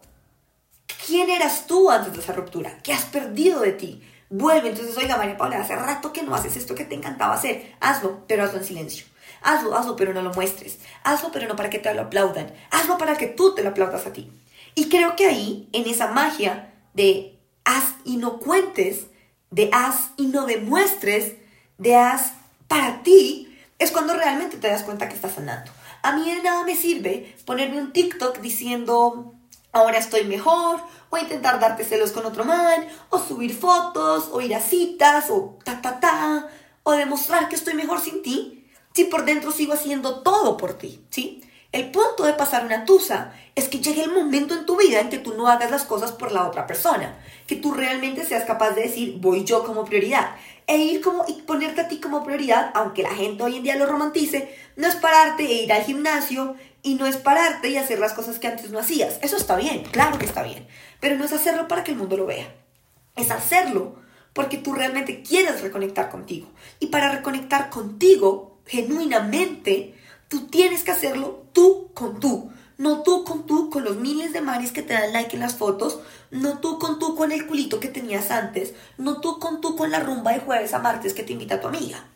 ¿Quién 1.08 1.32
eras 1.32 1.66
tú 1.66 1.90
antes 1.90 2.14
de 2.14 2.20
esa 2.20 2.34
ruptura? 2.34 2.78
¿Qué 2.84 2.94
has 2.94 3.06
perdido 3.06 3.62
de 3.62 3.72
ti? 3.72 4.04
Vuelve, 4.30 4.70
entonces, 4.70 4.96
oiga, 4.96 5.18
María 5.18 5.38
Paula, 5.38 5.60
hace 5.60 5.76
rato 5.76 6.14
que 6.14 6.22
no 6.22 6.36
haces 6.36 6.56
esto 6.56 6.76
que 6.76 6.86
te 6.86 6.94
encantaba 6.94 7.34
hacer. 7.34 7.74
Hazlo, 7.80 8.26
pero 8.28 8.44
hazlo 8.44 8.60
en 8.60 8.66
silencio. 8.66 9.06
Hazlo, 9.44 9.76
hazlo, 9.76 9.96
pero 9.96 10.14
no 10.14 10.22
lo 10.22 10.34
muestres. 10.34 10.80
Hazlo, 11.04 11.32
pero 11.32 11.48
no 11.48 11.56
para 11.56 11.70
que 11.70 11.80
te 11.80 11.94
lo 11.94 12.02
aplaudan. 12.02 12.52
Hazlo 12.72 12.98
para 12.98 13.16
que 13.16 13.28
tú 13.28 13.54
te 13.54 13.64
lo 13.64 13.70
aplaudas 13.70 14.08
a 14.08 14.14
ti. 14.14 14.32
Y 14.76 14.90
creo 14.90 15.16
que 15.16 15.28
ahí, 15.28 15.70
en 15.74 15.88
esa 15.88 16.08
magia 16.08 16.74
de 16.94 17.38
haz 17.66 17.96
y 18.06 18.18
no 18.18 18.40
cuentes, 18.40 19.08
de 19.52 19.70
haz 19.72 20.12
y 20.18 20.28
no 20.28 20.46
demuestres, 20.46 21.34
de 21.78 21.96
haz 21.96 22.34
para 22.68 23.04
ti, 23.04 23.56
es 23.78 23.92
cuando 23.92 24.14
realmente 24.14 24.58
te 24.58 24.68
das 24.68 24.84
cuenta 24.84 25.08
que 25.08 25.16
estás 25.16 25.34
sanando. 25.34 25.72
A 26.02 26.14
mí 26.14 26.34
de 26.34 26.42
nada 26.42 26.64
me 26.64 26.76
sirve 26.76 27.36
ponerme 27.46 27.80
un 27.80 27.94
TikTok 27.94 28.40
diciendo, 28.40 29.34
ahora 29.72 29.98
estoy 29.98 30.24
mejor, 30.24 30.80
o 31.10 31.18
intentar 31.18 31.60
darte 31.60 31.86
celos 31.86 32.12
con 32.12 32.26
otro 32.26 32.46
man, 32.46 32.88
o 33.10 33.20
subir 33.20 33.56
fotos, 33.56 34.30
o 34.32 34.42
ir 34.42 34.56
a 34.56 34.60
citas, 34.60 35.30
o 35.30 35.60
ta 35.64 35.82
ta 35.82 36.00
ta, 36.00 36.48
o 36.84 36.94
demostrar 36.94 37.50
que 37.50 37.56
estoy 37.56 37.74
mejor 37.74 38.00
sin 38.00 38.24
ti, 38.24 38.63
si 38.94 39.06
por 39.06 39.26
dentro 39.26 39.52
sigo 39.52 39.74
haciendo 39.74 40.22
todo 40.22 40.58
por 40.58 40.74
ti, 40.74 41.04
¿sí? 41.10 41.44
El 41.72 41.90
punto 41.90 42.24
de 42.24 42.34
pasar 42.34 42.66
una 42.66 42.86
tusa 42.86 43.34
es 43.56 43.68
que 43.68 43.80
llegue 43.80 44.04
el 44.04 44.12
momento 44.12 44.54
en 44.54 44.68
tu 44.68 44.78
vida 44.78 45.00
en 45.00 45.10
que 45.10 45.18
tú 45.18 45.34
no 45.34 45.48
hagas 45.48 45.72
las 45.72 45.86
cosas 45.86 46.12
por 46.12 46.32
la 46.32 46.48
otra 46.48 46.68
persona, 46.68 47.18
que 47.48 47.56
tú 47.56 47.72
realmente 47.72 48.26
seas 48.26 48.46
capaz 48.46 48.72
de 48.72 48.84
decir, 48.84 49.18
voy 49.20 49.44
yo 49.44 49.64
como 49.64 49.84
prioridad, 49.84 50.36
e 50.68 50.78
ir 50.78 51.02
como 51.02 51.26
y 51.28 51.42
ponerte 51.42 51.82
a 51.82 51.88
ti 51.88 52.00
como 52.00 52.24
prioridad, 52.24 52.72
aunque 52.76 53.02
la 53.02 53.16
gente 53.16 53.42
hoy 53.42 53.58
en 53.58 53.64
día 53.64 53.76
lo 53.76 53.88
romantice, 53.88 54.56
no 54.76 54.88
es 54.88 54.96
pararte 54.96 55.46
e 55.46 55.64
ir 55.64 55.74
al 55.74 55.84
gimnasio 55.84 56.56
y 56.84 56.94
no 56.94 57.08
es 57.08 57.18
pararte 57.18 57.70
y 57.70 57.78
hacer 57.78 57.98
las 57.98 58.14
cosas 58.14 58.38
que 58.38 58.48
antes 58.48 58.70
no 58.70 58.78
hacías. 58.78 59.18
Eso 59.24 59.36
está 59.36 59.56
bien, 59.56 59.84
claro 59.92 60.20
que 60.20 60.26
está 60.26 60.44
bien, 60.44 60.68
pero 61.00 61.18
no 61.18 61.26
es 61.26 61.34
hacerlo 61.34 61.68
para 61.68 61.84
que 61.84 61.92
el 61.92 61.98
mundo 61.98 62.18
lo 62.18 62.28
vea. 62.28 62.54
Es 63.16 63.32
hacerlo 63.32 63.96
porque 64.34 64.58
tú 64.58 64.74
realmente 64.74 65.24
quieres 65.24 65.62
reconectar 65.62 66.10
contigo. 66.10 66.52
Y 66.80 66.88
para 66.88 67.12
reconectar 67.12 67.72
contigo 67.72 68.53
genuinamente, 68.66 69.96
tú 70.28 70.48
tienes 70.48 70.84
que 70.84 70.92
hacerlo 70.92 71.46
tú 71.54 71.92
con 71.94 72.20
tú. 72.20 72.52
No 72.78 73.04
tú 73.04 73.24
con 73.24 73.46
tú 73.46 73.70
con 73.70 73.84
los 73.84 73.98
miles 73.98 74.34
de 74.34 74.42
mares 74.42 74.72
que 74.72 74.82
te 74.82 74.94
dan 74.94 75.14
like 75.14 75.36
en 75.36 75.42
las 75.42 75.56
fotos, 75.56 76.00
no 76.32 76.58
tú 76.58 76.80
con 76.80 76.98
tú 76.98 77.16
con 77.16 77.32
el 77.32 77.46
culito 77.46 77.80
que 77.80 77.88
tenías 77.88 78.32
antes, 78.32 78.74
no 78.98 79.22
tú 79.22 79.40
con 79.40 79.62
tú 79.62 79.76
con 79.76 79.92
la 79.92 80.00
rumba 80.00 80.34
de 80.34 80.40
jueves 80.40 80.74
a 80.74 80.80
martes 80.80 81.14
que 81.14 81.24
te 81.24 81.34
invita 81.34 81.62
tu 81.62 81.68
amiga. 81.68 82.08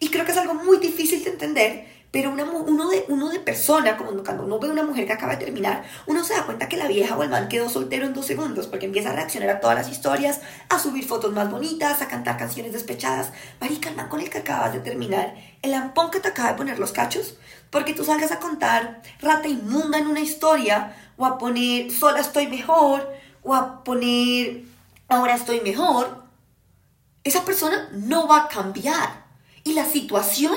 Y 0.00 0.10
creo 0.10 0.26
que 0.26 0.32
es 0.32 0.38
algo 0.38 0.54
muy 0.54 0.76
difícil 0.76 1.24
de 1.24 1.30
entender 1.30 1.93
pero 2.14 2.30
uno, 2.30 2.90
de, 2.90 3.06
uno 3.08 3.28
de 3.28 3.40
persona, 3.40 3.96
como 3.96 4.22
cuando 4.22 4.44
uno 4.44 4.60
ve 4.60 4.68
a 4.68 4.70
una 4.70 4.84
mujer 4.84 5.04
que 5.04 5.14
acaba 5.14 5.32
de 5.34 5.44
terminar, 5.44 5.82
uno 6.06 6.22
se 6.22 6.32
da 6.32 6.46
cuenta 6.46 6.68
que 6.68 6.76
la 6.76 6.86
vieja 6.86 7.16
o 7.16 7.24
el 7.24 7.28
man 7.28 7.48
quedó 7.48 7.68
soltero 7.68 8.06
en 8.06 8.14
dos 8.14 8.24
segundos 8.24 8.68
porque 8.68 8.86
empieza 8.86 9.10
a 9.10 9.14
reaccionar 9.14 9.50
a 9.50 9.58
todas 9.58 9.76
las 9.76 9.88
historias, 9.88 10.40
a 10.68 10.78
subir 10.78 11.08
fotos 11.08 11.32
más 11.32 11.50
bonitas, 11.50 12.02
a 12.02 12.06
cantar 12.06 12.36
canciones 12.36 12.72
despechadas. 12.72 13.32
Marica, 13.60 13.88
el 13.88 13.96
man 13.96 14.08
con 14.08 14.20
el 14.20 14.30
que 14.30 14.38
acabas 14.38 14.72
de 14.72 14.78
terminar, 14.78 15.34
el 15.60 15.74
ampón 15.74 16.12
que 16.12 16.20
te 16.20 16.28
acaba 16.28 16.50
de 16.50 16.54
poner 16.54 16.78
los 16.78 16.92
cachos, 16.92 17.36
porque 17.70 17.94
tú 17.94 18.04
salgas 18.04 18.30
a 18.30 18.38
contar 18.38 19.02
rata 19.20 19.48
inmunda 19.48 19.98
en 19.98 20.06
una 20.06 20.20
historia 20.20 20.94
o 21.16 21.26
a 21.26 21.36
poner 21.36 21.90
sola 21.90 22.20
estoy 22.20 22.46
mejor 22.46 23.12
o 23.42 23.56
a 23.56 23.82
poner 23.82 24.62
ahora 25.08 25.34
estoy 25.34 25.62
mejor, 25.62 26.22
esa 27.24 27.44
persona 27.44 27.88
no 27.90 28.28
va 28.28 28.44
a 28.44 28.48
cambiar. 28.48 29.24
Y 29.64 29.72
la 29.72 29.84
situación 29.84 30.54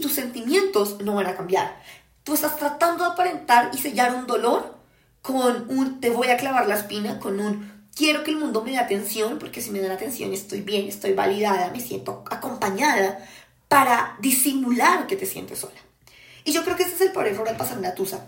tus 0.00 0.12
sentimientos 0.12 1.00
no 1.00 1.14
van 1.14 1.26
a 1.26 1.36
cambiar. 1.36 1.80
Tú 2.24 2.34
estás 2.34 2.56
tratando 2.56 3.04
de 3.04 3.10
aparentar 3.10 3.70
y 3.72 3.78
sellar 3.78 4.14
un 4.14 4.26
dolor 4.26 4.78
con 5.22 5.66
un 5.70 6.00
te 6.00 6.10
voy 6.10 6.28
a 6.28 6.36
clavar 6.36 6.66
la 6.66 6.76
espina, 6.76 7.18
con 7.18 7.40
un 7.40 7.88
quiero 7.94 8.24
que 8.24 8.30
el 8.30 8.38
mundo 8.38 8.62
me 8.62 8.70
dé 8.72 8.78
atención, 8.78 9.38
porque 9.38 9.60
si 9.60 9.70
me 9.70 9.80
dan 9.80 9.92
atención 9.92 10.32
estoy 10.32 10.62
bien, 10.62 10.88
estoy 10.88 11.12
validada, 11.12 11.70
me 11.70 11.80
siento 11.80 12.24
acompañada, 12.30 13.26
para 13.68 14.16
disimular 14.20 15.06
que 15.06 15.16
te 15.16 15.26
sientes 15.26 15.58
sola. 15.58 15.80
Y 16.44 16.52
yo 16.52 16.64
creo 16.64 16.76
que 16.76 16.84
ese 16.84 16.94
es 16.94 17.00
el 17.02 17.12
peor 17.12 17.26
error 17.26 17.48
al 17.48 17.56
pasar 17.56 17.78
una 17.78 17.94
tusa. 17.94 18.26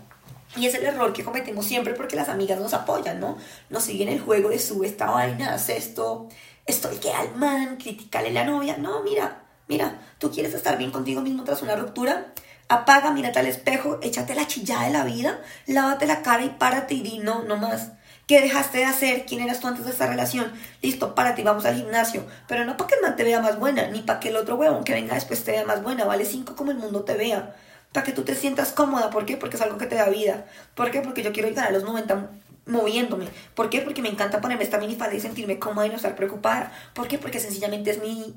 Y 0.55 0.67
es 0.67 0.75
el 0.75 0.85
error 0.85 1.11
que 1.13 1.23
cometemos 1.23 1.65
siempre 1.65 1.93
porque 1.93 2.15
las 2.15 2.29
amigas 2.29 2.59
nos 2.59 2.73
apoyan, 2.73 3.19
¿no? 3.19 3.37
Nos 3.69 3.83
siguen 3.83 4.09
el 4.09 4.21
juego 4.21 4.49
de 4.49 4.59
sube 4.59 4.85
esta 4.85 5.09
vaina, 5.09 5.55
haz 5.55 5.69
esto, 5.69 6.29
estoy 6.65 6.97
que 6.97 7.11
al 7.11 7.35
man, 7.35 7.77
criticale 7.77 8.31
la 8.31 8.43
novia. 8.43 8.77
No, 8.77 9.01
mira, 9.01 9.42
mira, 9.67 9.99
tú 10.17 10.31
quieres 10.31 10.53
estar 10.53 10.77
bien 10.77 10.91
contigo 10.91 11.21
mismo 11.21 11.43
tras 11.43 11.61
una 11.61 11.75
ruptura, 11.75 12.33
apaga, 12.69 13.11
mírate 13.11 13.39
al 13.39 13.47
espejo, 13.47 13.99
échate 14.01 14.35
la 14.35 14.47
chillada 14.47 14.85
de 14.85 14.91
la 14.91 15.03
vida, 15.03 15.39
lávate 15.67 16.05
la 16.05 16.21
cara 16.21 16.43
y 16.43 16.49
párate 16.49 16.95
y 16.95 17.01
di 17.01 17.19
no, 17.19 17.43
no 17.43 17.57
más. 17.57 17.91
¿Qué 18.27 18.39
dejaste 18.39 18.77
de 18.77 18.85
hacer? 18.85 19.25
¿Quién 19.25 19.41
eras 19.41 19.59
tú 19.59 19.67
antes 19.67 19.83
de 19.83 19.91
esta 19.91 20.07
relación? 20.07 20.49
Listo, 20.81 21.13
párate 21.13 21.41
y 21.41 21.43
vamos 21.43 21.65
al 21.65 21.75
gimnasio. 21.75 22.25
Pero 22.47 22.63
no 22.63 22.77
para 22.77 22.87
que 22.87 22.95
el 22.95 23.01
man 23.01 23.15
te 23.17 23.23
vea 23.25 23.41
más 23.41 23.59
buena, 23.59 23.89
ni 23.89 23.99
para 23.99 24.21
que 24.21 24.29
el 24.29 24.37
otro 24.37 24.55
huevón 24.55 24.85
que 24.85 24.93
venga 24.93 25.15
después 25.15 25.43
te 25.43 25.51
vea 25.51 25.65
más 25.65 25.83
buena. 25.83 26.05
Vale 26.05 26.23
cinco 26.23 26.55
como 26.55 26.71
el 26.71 26.77
mundo 26.77 27.03
te 27.03 27.15
vea. 27.15 27.53
Para 27.91 28.05
que 28.05 28.13
tú 28.13 28.23
te 28.23 28.33
sientas 28.33 28.71
cómoda. 28.71 29.09
¿Por 29.09 29.25
qué? 29.25 29.35
Porque 29.35 29.57
es 29.57 29.61
algo 29.61 29.77
que 29.77 29.87
te 29.87 29.95
da 29.95 30.07
vida. 30.07 30.45
¿Por 30.73 30.89
qué? 30.89 31.01
Porque 31.01 31.21
yo 31.21 31.33
quiero 31.33 31.49
llegar 31.49 31.67
a 31.67 31.71
los 31.71 31.83
90 31.83 32.29
moviéndome. 32.65 33.27
¿Por 33.55 33.69
qué? 33.69 33.81
Porque 33.81 34.01
me 34.01 34.07
encanta 34.07 34.39
ponerme 34.39 34.63
esta 34.63 34.77
minifalda 34.77 35.15
y 35.15 35.19
sentirme 35.19 35.59
cómoda 35.59 35.85
y 35.85 35.89
no 35.89 35.97
estar 35.97 36.15
preocupada. 36.15 36.71
¿Por 36.93 37.09
qué? 37.09 37.17
Porque 37.17 37.41
sencillamente 37.41 37.91
es 37.91 38.01
mi, 38.01 38.33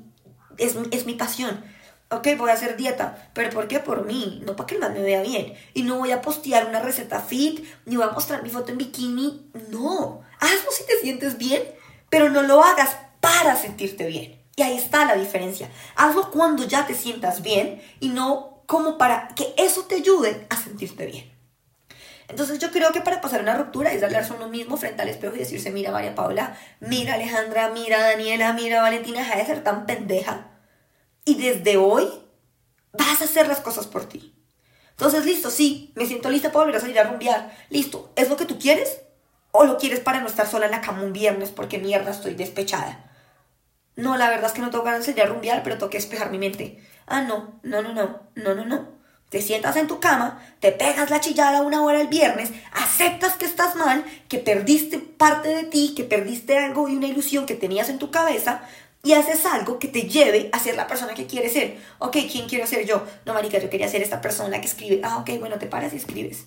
es, 0.57 0.75
es 0.91 1.05
mi 1.05 1.13
pasión 1.13 1.63
ok, 2.09 2.27
voy 2.37 2.49
a 2.49 2.53
hacer 2.53 2.77
dieta, 2.77 3.29
pero 3.33 3.49
¿por 3.49 3.67
qué? 3.67 3.79
Por 3.79 4.05
mí, 4.05 4.41
no 4.45 4.55
para 4.55 4.67
que 4.67 4.75
el 4.75 4.81
man 4.81 4.93
me 4.93 5.01
vea 5.01 5.21
bien. 5.21 5.53
Y 5.73 5.83
no 5.83 5.97
voy 5.97 6.11
a 6.11 6.21
postear 6.21 6.67
una 6.67 6.79
receta 6.79 7.19
fit, 7.21 7.65
ni 7.85 7.95
voy 7.95 8.05
a 8.05 8.11
mostrar 8.11 8.43
mi 8.43 8.49
foto 8.49 8.71
en 8.71 8.77
bikini, 8.77 9.49
no. 9.69 10.21
Hazlo 10.39 10.71
si 10.71 10.85
te 10.85 10.99
sientes 11.01 11.37
bien, 11.37 11.63
pero 12.09 12.29
no 12.29 12.41
lo 12.43 12.63
hagas 12.63 12.97
para 13.19 13.55
sentirte 13.55 14.07
bien. 14.07 14.41
Y 14.55 14.61
ahí 14.61 14.77
está 14.77 15.05
la 15.05 15.15
diferencia. 15.15 15.69
Hazlo 15.95 16.31
cuando 16.31 16.63
ya 16.65 16.87
te 16.87 16.95
sientas 16.95 17.41
bien 17.41 17.81
y 17.99 18.09
no 18.09 18.61
como 18.65 18.97
para 18.97 19.29
que 19.29 19.53
eso 19.57 19.83
te 19.83 19.95
ayude 19.95 20.47
a 20.49 20.57
sentirte 20.57 21.05
bien. 21.05 21.36
Entonces 22.27 22.59
yo 22.59 22.71
creo 22.71 22.91
que 22.91 23.01
para 23.01 23.21
pasar 23.21 23.41
una 23.41 23.55
ruptura 23.55 23.93
es 23.93 24.03
hablarse 24.03 24.33
uno 24.33 24.49
mismo 24.49 24.77
frente 24.77 25.01
al 25.01 25.09
espejo 25.09 25.35
y 25.35 25.39
decirse, 25.39 25.71
mira 25.71 25.91
María 25.91 26.13
Paula, 26.13 26.57
mira 26.81 27.13
Alejandra, 27.13 27.69
mira 27.69 28.01
Daniela, 28.01 28.51
mira 28.53 28.81
Valentina, 28.81 29.19
deja 29.19 29.37
de 29.37 29.45
ser 29.45 29.63
tan 29.63 29.85
pendeja 29.85 30.51
y 31.23 31.35
desde 31.35 31.77
hoy 31.77 32.07
vas 32.93 33.21
a 33.21 33.25
hacer 33.25 33.47
las 33.47 33.59
cosas 33.59 33.87
por 33.87 34.05
ti. 34.05 34.33
Entonces, 34.91 35.25
listo, 35.25 35.51
sí, 35.51 35.91
me 35.95 36.05
siento 36.05 36.29
lista 36.29 36.51
para 36.51 36.65
volver 36.65 36.77
a 36.77 36.79
salir 36.79 36.99
a 36.99 37.03
rumbear. 37.03 37.55
Listo, 37.69 38.11
¿es 38.15 38.29
lo 38.29 38.37
que 38.37 38.45
tú 38.45 38.57
quieres? 38.57 39.01
¿O 39.51 39.65
lo 39.65 39.77
quieres 39.77 39.99
para 39.99 40.21
no 40.21 40.27
estar 40.27 40.47
sola 40.47 40.65
en 40.65 40.71
la 40.71 40.81
cama 40.81 41.03
un 41.03 41.13
viernes 41.13 41.51
porque 41.51 41.77
mierda 41.77 42.11
estoy 42.11 42.33
despechada? 42.33 43.11
No, 43.95 44.17
la 44.17 44.29
verdad 44.29 44.47
es 44.47 44.53
que 44.53 44.61
no 44.61 44.69
tengo 44.69 44.83
ganas 44.83 45.01
de 45.01 45.05
salir 45.07 45.23
a 45.23 45.27
rumbear, 45.27 45.63
pero 45.63 45.77
tengo 45.77 45.89
que 45.89 45.97
despejar 45.97 46.31
mi 46.31 46.39
mente. 46.39 46.83
Ah, 47.05 47.21
no, 47.21 47.59
no, 47.63 47.81
no, 47.81 47.93
no, 47.93 48.21
no, 48.35 48.55
no, 48.55 48.65
no. 48.65 48.96
Te 49.29 49.41
sientas 49.41 49.75
en 49.75 49.87
tu 49.87 49.99
cama, 49.99 50.41
te 50.61 50.71
pegas 50.71 51.09
la 51.09 51.19
chillada 51.19 51.61
una 51.61 51.83
hora 51.83 51.99
el 51.99 52.07
viernes, 52.07 52.51
aceptas 52.71 53.33
que 53.33 53.45
estás 53.45 53.75
mal, 53.75 54.05
que 54.29 54.39
perdiste 54.39 54.99
parte 54.99 55.49
de 55.49 55.63
ti, 55.63 55.93
que 55.95 56.05
perdiste 56.05 56.57
algo 56.57 56.87
y 56.87 56.95
una 56.95 57.07
ilusión 57.07 57.45
que 57.45 57.55
tenías 57.55 57.89
en 57.89 57.99
tu 57.99 58.09
cabeza, 58.09 58.61
y 59.03 59.13
haces 59.13 59.45
algo 59.45 59.79
que 59.79 59.89
te 59.89 60.03
lleve 60.03 60.49
a 60.53 60.59
ser 60.59 60.75
la 60.75 60.87
persona 60.87 61.13
que 61.13 61.27
quieres 61.27 61.53
ser. 61.53 61.77
Ok, 61.99 62.17
¿quién 62.31 62.47
quiero 62.47 62.65
ser 62.67 62.85
yo? 62.85 63.03
No, 63.25 63.33
marica, 63.33 63.57
yo 63.57 63.69
quería 63.69 63.87
ser 63.87 64.01
esta 64.01 64.21
persona 64.21 64.59
que 64.59 64.67
escribe. 64.67 65.01
Ah, 65.03 65.17
ok, 65.17 65.39
bueno, 65.39 65.57
te 65.57 65.67
paras 65.67 65.93
y 65.93 65.97
escribes. 65.97 66.45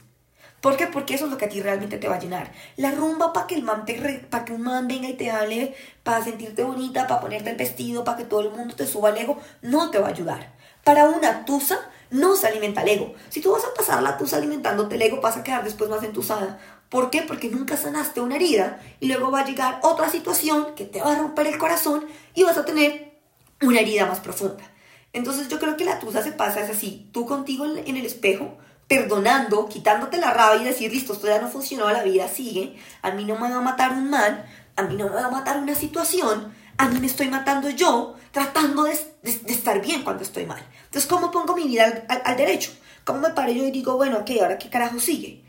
¿Por 0.61 0.77
qué? 0.77 0.87
Porque 0.87 1.15
eso 1.15 1.25
es 1.25 1.31
lo 1.31 1.39
que 1.39 1.47
a 1.47 1.49
ti 1.49 1.63
realmente 1.63 1.97
te 1.97 2.09
va 2.09 2.17
a 2.17 2.21
llenar. 2.21 2.53
La 2.77 2.91
rumba 2.91 3.33
para 3.33 3.47
que 3.47 3.55
el 3.55 3.63
man 3.63 3.87
te 3.87 3.95
para 4.29 4.45
que 4.45 4.53
un 4.53 4.63
man 4.63 4.89
venga 4.89 5.09
y 5.09 5.15
te 5.15 5.31
hable, 5.31 5.75
para 6.03 6.23
sentirte 6.23 6.63
bonita, 6.63 7.07
para 7.07 7.21
ponerte 7.21 7.51
el 7.51 7.57
vestido, 7.57 8.05
para 8.05 8.19
que 8.19 8.25
todo 8.25 8.41
el 8.41 8.51
mundo 8.51 8.75
te 8.75 8.87
suba 8.87 9.11
el 9.11 9.17
ego, 9.17 9.39
no 9.63 9.91
te 9.91 9.99
va 9.99 10.09
a 10.09 10.11
ayudar. 10.11 10.53
Para 10.85 11.07
una 11.07 11.47
tusa 11.47 11.79
no 12.11 12.37
se 12.37 12.47
alimenta 12.47 12.83
el 12.83 12.89
ego. 12.89 13.15
Si 13.29 13.41
tú 13.41 13.53
vas 13.53 13.65
a 13.65 13.75
pasar 13.75 14.03
la 14.03 14.19
tusa 14.19 14.37
alimentándote 14.37 14.97
el 14.97 15.03
ego, 15.03 15.21
vas 15.21 15.37
a 15.37 15.43
quedar 15.43 15.65
después 15.65 15.91
más 15.91 16.03
entusada. 16.03 16.59
¿Por 16.89 17.11
qué? 17.11 17.23
Porque 17.23 17.49
nunca 17.49 17.77
sanaste 17.77 18.21
una 18.21 18.37
herida 18.37 18.81
y 18.99 19.07
luego 19.07 19.31
va 19.31 19.41
a 19.41 19.47
llegar 19.47 19.79
otra 19.83 20.11
situación 20.11 20.75
que 20.75 20.85
te 20.85 21.01
va 21.01 21.13
a 21.13 21.19
romper 21.19 21.47
el 21.47 21.59
corazón 21.59 22.05
y 22.35 22.43
vas 22.43 22.59
a 22.59 22.65
tener 22.65 23.21
una 23.63 23.81
herida 23.81 24.07
más 24.07 24.21
profunda. 24.21 24.65
Entonces 25.13 25.49
yo 25.49 25.59
creo 25.59 25.77
que 25.77 25.85
la 25.85 25.99
tusa 25.99 26.23
se 26.23 26.33
pasa 26.33 26.61
es 26.61 26.71
así, 26.71 27.09
tú 27.13 27.27
contigo 27.27 27.65
en 27.65 27.97
el 27.97 28.07
espejo, 28.07 28.57
perdonando, 28.91 29.69
quitándote 29.69 30.19
la 30.19 30.33
rabia 30.33 30.63
y 30.63 30.65
decir, 30.65 30.93
listo, 30.93 31.13
esto 31.13 31.29
ya 31.29 31.41
no 31.41 31.49
funcionó, 31.49 31.91
la 31.91 32.03
vida 32.03 32.27
sigue, 32.27 32.77
a 33.03 33.13
mí 33.13 33.25
no 33.25 33.37
me 33.37 33.49
va 33.49 33.59
a 33.59 33.61
matar 33.61 33.93
un 33.93 34.11
mal, 34.11 34.47
a 34.75 34.83
mí 34.83 34.97
no 34.97 35.09
me 35.09 35.15
va 35.15 35.27
a 35.27 35.31
matar 35.31 35.59
una 35.59 35.77
situación, 35.77 36.53
a 36.81 36.89
mí 36.89 36.99
me 36.99 37.07
estoy 37.07 37.29
matando 37.29 37.69
yo, 37.69 38.17
tratando 38.31 38.85
de, 38.85 38.99
estar 39.23 39.83
bien 39.83 40.03
cuando 40.03 40.23
estoy 40.23 40.47
mal. 40.47 40.65
Entonces, 40.85 41.07
¿cómo 41.07 41.31
pongo 41.31 41.55
mi 41.55 41.65
vida 41.65 42.05
al, 42.09 42.23
al 42.25 42.37
derecho? 42.39 42.73
¿Cómo 43.05 43.21
me 43.21 43.31
paro 43.31 43.53
yo 43.53 43.65
y 43.67 43.71
digo, 43.71 43.97
bueno, 43.97 44.19
ok, 44.19 44.31
ahora 44.41 44.59
qué 44.59 44.71
carajo 44.71 44.99
sigue? 44.99 45.45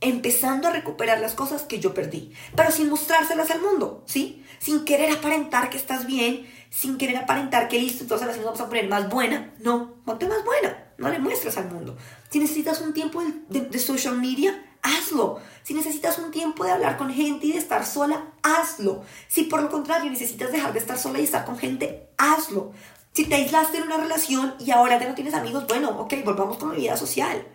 empezando 0.00 0.68
a 0.68 0.70
recuperar 0.70 1.18
las 1.20 1.34
cosas 1.34 1.62
que 1.62 1.80
yo 1.80 1.94
perdí, 1.94 2.34
pero 2.54 2.70
sin 2.70 2.90
mostrárselas 2.90 3.50
al 3.50 3.62
mundo, 3.62 4.02
¿sí? 4.06 4.44
Sin 4.58 4.84
querer 4.84 5.10
aparentar 5.10 5.70
que 5.70 5.78
estás 5.78 6.06
bien, 6.06 6.46
sin 6.68 6.98
querer 6.98 7.16
aparentar 7.16 7.68
que 7.68 7.78
listo, 7.78 8.02
entonces 8.02 8.26
las 8.26 8.42
vamos 8.44 8.60
a 8.60 8.68
poner 8.68 8.86
más 8.86 9.08
buena. 9.08 9.54
No, 9.60 9.94
ponte 10.04 10.26
más 10.26 10.44
buena, 10.44 10.92
no 10.98 11.08
le 11.08 11.18
muestres 11.20 11.56
al 11.56 11.70
mundo. 11.70 11.96
Si 12.28 12.38
necesitas 12.38 12.82
un 12.82 12.92
tiempo 12.92 13.22
de, 13.48 13.60
de, 13.60 13.78
social 13.78 14.18
media, 14.18 14.73
hazlo. 14.84 15.40
Si 15.64 15.74
necesitas 15.74 16.18
un 16.18 16.30
tiempo 16.30 16.64
de 16.64 16.70
hablar 16.70 16.96
con 16.96 17.12
gente 17.12 17.46
y 17.46 17.52
de 17.52 17.58
estar 17.58 17.84
sola, 17.84 18.32
hazlo. 18.42 19.02
Si 19.26 19.44
por 19.44 19.62
lo 19.62 19.70
contrario 19.70 20.10
necesitas 20.10 20.52
dejar 20.52 20.72
de 20.72 20.78
estar 20.78 20.98
sola 20.98 21.18
y 21.18 21.24
estar 21.24 21.44
con 21.44 21.58
gente, 21.58 22.10
hazlo. 22.16 22.72
Si 23.12 23.24
te 23.24 23.34
aislaste 23.34 23.78
en 23.78 23.84
una 23.84 23.96
relación 23.96 24.54
y 24.60 24.70
ahora 24.70 25.00
ya 25.00 25.08
no 25.08 25.14
tienes 25.14 25.34
amigos, 25.34 25.66
bueno, 25.66 25.90
ok, 26.00 26.14
volvamos 26.24 26.58
con 26.58 26.68
la 26.70 26.74
vida 26.76 26.96
social. 26.96 27.46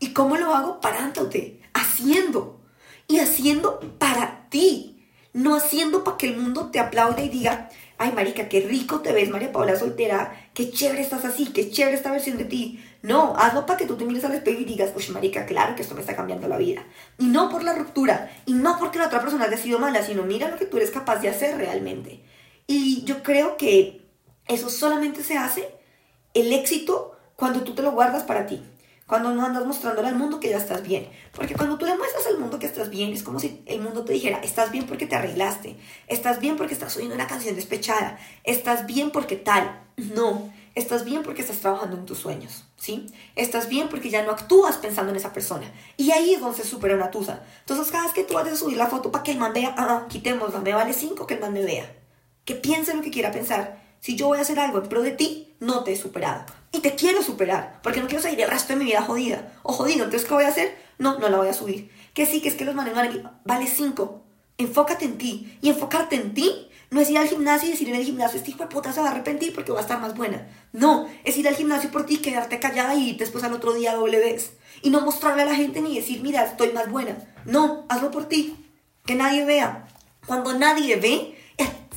¿Y 0.00 0.12
cómo 0.12 0.36
lo 0.36 0.54
hago? 0.54 0.80
Parándote, 0.80 1.62
haciendo. 1.72 2.60
Y 3.06 3.20
haciendo 3.20 3.80
para 3.98 4.48
ti. 4.50 4.93
No 5.34 5.54
haciendo 5.54 6.02
para 6.04 6.16
que 6.16 6.28
el 6.28 6.38
mundo 6.38 6.70
te 6.70 6.78
aplaude 6.78 7.24
y 7.24 7.28
diga, 7.28 7.68
ay 7.98 8.12
marica, 8.12 8.48
qué 8.48 8.60
rico 8.60 9.00
te 9.00 9.12
ves 9.12 9.30
María 9.30 9.52
Paula 9.52 9.76
soltera, 9.76 10.48
qué 10.54 10.70
chévere 10.70 11.02
estás 11.02 11.24
así, 11.26 11.46
qué 11.46 11.70
chévere 11.70 11.96
esta 11.96 12.10
versión 12.10 12.38
de 12.38 12.44
ti. 12.44 12.82
No, 13.02 13.36
hazlo 13.36 13.66
para 13.66 13.78
que 13.78 13.84
tú 13.84 13.96
te 13.96 14.06
mires 14.06 14.24
al 14.24 14.34
espejo 14.34 14.60
y 14.60 14.64
digas, 14.64 14.92
uy 14.96 15.06
marica, 15.12 15.44
claro 15.44 15.74
que 15.74 15.82
esto 15.82 15.94
me 15.94 16.00
está 16.00 16.16
cambiando 16.16 16.48
la 16.48 16.56
vida. 16.56 16.86
Y 17.18 17.26
no 17.26 17.50
por 17.50 17.62
la 17.62 17.74
ruptura, 17.74 18.30
y 18.46 18.54
no 18.54 18.78
porque 18.78 18.98
la 18.98 19.08
otra 19.08 19.20
persona 19.20 19.44
haya 19.44 19.58
sido 19.58 19.78
mala, 19.78 20.02
sino 20.02 20.22
mira 20.22 20.48
lo 20.48 20.56
que 20.56 20.64
tú 20.64 20.78
eres 20.78 20.90
capaz 20.90 21.16
de 21.16 21.28
hacer 21.28 21.58
realmente. 21.58 22.24
Y 22.66 23.04
yo 23.04 23.22
creo 23.22 23.58
que 23.58 24.00
eso 24.46 24.70
solamente 24.70 25.22
se 25.22 25.36
hace 25.36 25.68
el 26.32 26.52
éxito 26.52 27.16
cuando 27.36 27.62
tú 27.62 27.74
te 27.74 27.82
lo 27.82 27.92
guardas 27.92 28.22
para 28.22 28.46
ti. 28.46 28.62
Cuando 29.06 29.34
no 29.34 29.44
andas 29.44 29.66
mostrándole 29.66 30.08
al 30.08 30.16
mundo 30.16 30.40
que 30.40 30.48
ya 30.48 30.56
estás 30.56 30.82
bien. 30.82 31.10
Porque 31.32 31.54
cuando 31.54 31.76
tú 31.76 31.84
le 31.84 31.96
muestras 31.96 32.26
al 32.26 32.38
mundo 32.38 32.58
que 32.58 32.66
estás 32.66 32.88
bien, 32.88 33.12
es 33.12 33.22
como 33.22 33.38
si 33.38 33.62
el 33.66 33.82
mundo 33.82 34.04
te 34.04 34.14
dijera, 34.14 34.38
estás 34.38 34.70
bien 34.70 34.86
porque 34.86 35.06
te 35.06 35.14
arreglaste, 35.14 35.76
estás 36.06 36.40
bien 36.40 36.56
porque 36.56 36.72
estás 36.72 36.96
oyendo 36.96 37.14
una 37.14 37.26
canción 37.26 37.54
despechada, 37.54 38.18
estás 38.44 38.86
bien 38.86 39.10
porque 39.10 39.36
tal. 39.36 39.82
No, 39.96 40.50
estás 40.74 41.04
bien 41.04 41.22
porque 41.22 41.42
estás 41.42 41.58
trabajando 41.58 41.96
en 41.96 42.06
tus 42.06 42.18
sueños, 42.18 42.64
¿sí? 42.76 43.06
Estás 43.36 43.68
bien 43.68 43.88
porque 43.90 44.08
ya 44.08 44.24
no 44.24 44.32
actúas 44.32 44.78
pensando 44.78 45.10
en 45.10 45.16
esa 45.16 45.34
persona. 45.34 45.70
Y 45.98 46.10
ahí 46.10 46.32
es 46.32 46.40
donde 46.40 46.56
se 46.56 46.68
supera 46.68 46.96
una 46.96 47.10
tusa. 47.10 47.44
Entonces 47.60 47.92
cada 47.92 48.04
vez 48.04 48.14
que 48.14 48.24
tú 48.24 48.34
vas 48.34 48.48
a 48.48 48.56
subir 48.56 48.78
la 48.78 48.86
foto 48.86 49.12
para 49.12 49.22
que 49.22 49.32
el 49.32 49.38
man 49.38 49.52
vea, 49.52 49.74
ah, 49.76 50.06
quitémosla, 50.08 50.60
me 50.60 50.72
vale 50.72 50.94
cinco 50.94 51.26
que 51.26 51.34
el 51.34 51.40
man 51.40 51.52
me 51.52 51.62
vea. 51.62 51.94
Que 52.46 52.54
piense 52.54 52.94
lo 52.94 53.02
que 53.02 53.10
quiera 53.10 53.30
pensar. 53.30 53.84
Si 54.00 54.16
yo 54.16 54.28
voy 54.28 54.38
a 54.38 54.42
hacer 54.42 54.58
algo 54.58 54.78
en 54.78 54.88
pro 54.88 55.02
de 55.02 55.12
ti, 55.12 55.54
no 55.60 55.84
te 55.84 55.92
he 55.92 55.96
superado 55.96 56.44
y 56.74 56.80
te 56.80 56.96
quiero 56.96 57.22
superar, 57.22 57.78
porque 57.82 58.00
no 58.00 58.08
quiero 58.08 58.20
seguir 58.20 58.40
el 58.40 58.50
resto 58.50 58.72
de 58.72 58.80
mi 58.80 58.86
vida 58.86 59.02
jodida 59.02 59.52
o 59.62 59.72
jodido. 59.72 60.04
Entonces, 60.04 60.28
¿qué 60.28 60.34
voy 60.34 60.44
a 60.44 60.48
hacer? 60.48 60.76
No, 60.98 61.18
no 61.20 61.28
la 61.28 61.38
voy 61.38 61.48
a 61.48 61.52
subir. 61.52 61.90
Que 62.12 62.26
sí, 62.26 62.40
que 62.40 62.48
es 62.48 62.56
que 62.56 62.64
los 62.64 62.74
manes 62.74 62.94
vale, 62.94 63.22
vale 63.44 63.66
cinco. 63.68 64.24
Enfócate 64.58 65.04
en 65.04 65.16
ti. 65.16 65.56
Y 65.62 65.70
enfocarte 65.70 66.16
en 66.16 66.34
ti 66.34 66.68
no 66.90 67.00
es 67.00 67.10
ir 67.10 67.18
al 67.18 67.28
gimnasio 67.28 67.68
y 67.68 67.72
decir 67.72 67.88
en 67.88 67.94
el 67.94 68.04
gimnasio, 68.04 68.38
este 68.38 68.50
hijo 68.50 68.64
de 68.64 68.68
puta 68.68 68.92
se 68.92 69.00
va 69.00 69.08
a 69.08 69.10
arrepentir 69.12 69.54
porque 69.54 69.72
va 69.72 69.78
a 69.78 69.82
estar 69.82 70.00
más 70.00 70.16
buena. 70.16 70.48
No, 70.72 71.08
es 71.22 71.36
ir 71.36 71.46
al 71.46 71.54
gimnasio 71.54 71.90
por 71.90 72.06
ti, 72.06 72.18
quedarte 72.18 72.58
callada 72.58 72.94
y 72.96 73.16
después 73.16 73.44
al 73.44 73.52
otro 73.52 73.72
día 73.72 73.94
doble 73.94 74.18
vez. 74.18 74.54
Y 74.82 74.90
no 74.90 75.00
mostrarle 75.00 75.42
a 75.42 75.46
la 75.46 75.54
gente 75.54 75.80
ni 75.80 75.94
decir, 75.94 76.22
mira, 76.22 76.44
estoy 76.44 76.72
más 76.72 76.90
buena. 76.90 77.16
No, 77.44 77.84
hazlo 77.88 78.10
por 78.10 78.26
ti. 78.26 78.56
Que 79.06 79.14
nadie 79.14 79.44
vea. 79.44 79.86
Cuando 80.26 80.58
nadie 80.58 80.96
ve, 80.96 81.36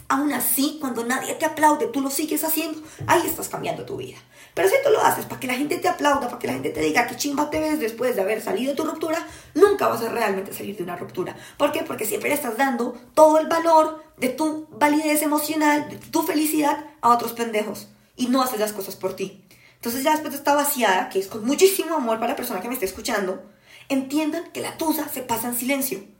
aún 0.09 0.33
así, 0.33 0.77
cuando 0.79 1.03
nadie 1.03 1.35
te 1.35 1.45
aplaude, 1.45 1.87
tú 1.87 2.01
lo 2.01 2.09
sigues 2.09 2.43
haciendo, 2.43 2.81
ahí 3.07 3.21
estás 3.25 3.49
cambiando 3.49 3.85
tu 3.85 3.97
vida. 3.97 4.17
Pero 4.53 4.69
si 4.69 4.75
tú 4.83 4.89
lo 4.89 5.01
haces 5.01 5.25
para 5.25 5.39
que 5.39 5.47
la 5.47 5.53
gente 5.53 5.77
te 5.77 5.87
aplauda, 5.87 6.27
para 6.27 6.39
que 6.39 6.47
la 6.47 6.53
gente 6.53 6.71
te 6.71 6.81
diga 6.81 7.05
que 7.05 7.15
chimba 7.15 7.49
te 7.49 7.59
ves 7.59 7.79
después 7.79 8.15
de 8.15 8.21
haber 8.21 8.41
salido 8.41 8.71
de 8.71 8.75
tu 8.75 8.85
ruptura, 8.85 9.25
nunca 9.53 9.87
vas 9.87 10.01
a 10.01 10.09
realmente 10.09 10.53
salir 10.53 10.75
de 10.75 10.83
una 10.83 10.95
ruptura. 10.95 11.35
¿Por 11.57 11.71
qué? 11.71 11.83
Porque 11.83 12.05
siempre 12.05 12.29
le 12.29 12.35
estás 12.35 12.57
dando 12.57 12.97
todo 13.13 13.37
el 13.37 13.47
valor 13.47 14.03
de 14.17 14.29
tu 14.29 14.67
validez 14.71 15.21
emocional, 15.21 15.89
de 15.89 15.97
tu 15.97 16.23
felicidad 16.23 16.85
a 17.01 17.09
otros 17.09 17.33
pendejos 17.33 17.89
y 18.15 18.27
no 18.27 18.41
haces 18.41 18.59
las 18.59 18.73
cosas 18.73 18.95
por 18.95 19.15
ti. 19.15 19.43
Entonces 19.75 20.03
ya 20.03 20.11
después 20.11 20.31
de 20.31 20.39
esta 20.39 20.55
vaciada, 20.55 21.09
que 21.09 21.19
es 21.19 21.27
con 21.27 21.45
muchísimo 21.45 21.95
amor 21.95 22.17
para 22.17 22.31
la 22.31 22.35
persona 22.35 22.59
que 22.59 22.67
me 22.67 22.73
esté 22.73 22.87
escuchando, 22.87 23.43
entiendan 23.89 24.51
que 24.51 24.61
la 24.61 24.75
tusa 24.77 25.07
se 25.07 25.21
pasa 25.21 25.49
en 25.49 25.55
silencio. 25.55 26.16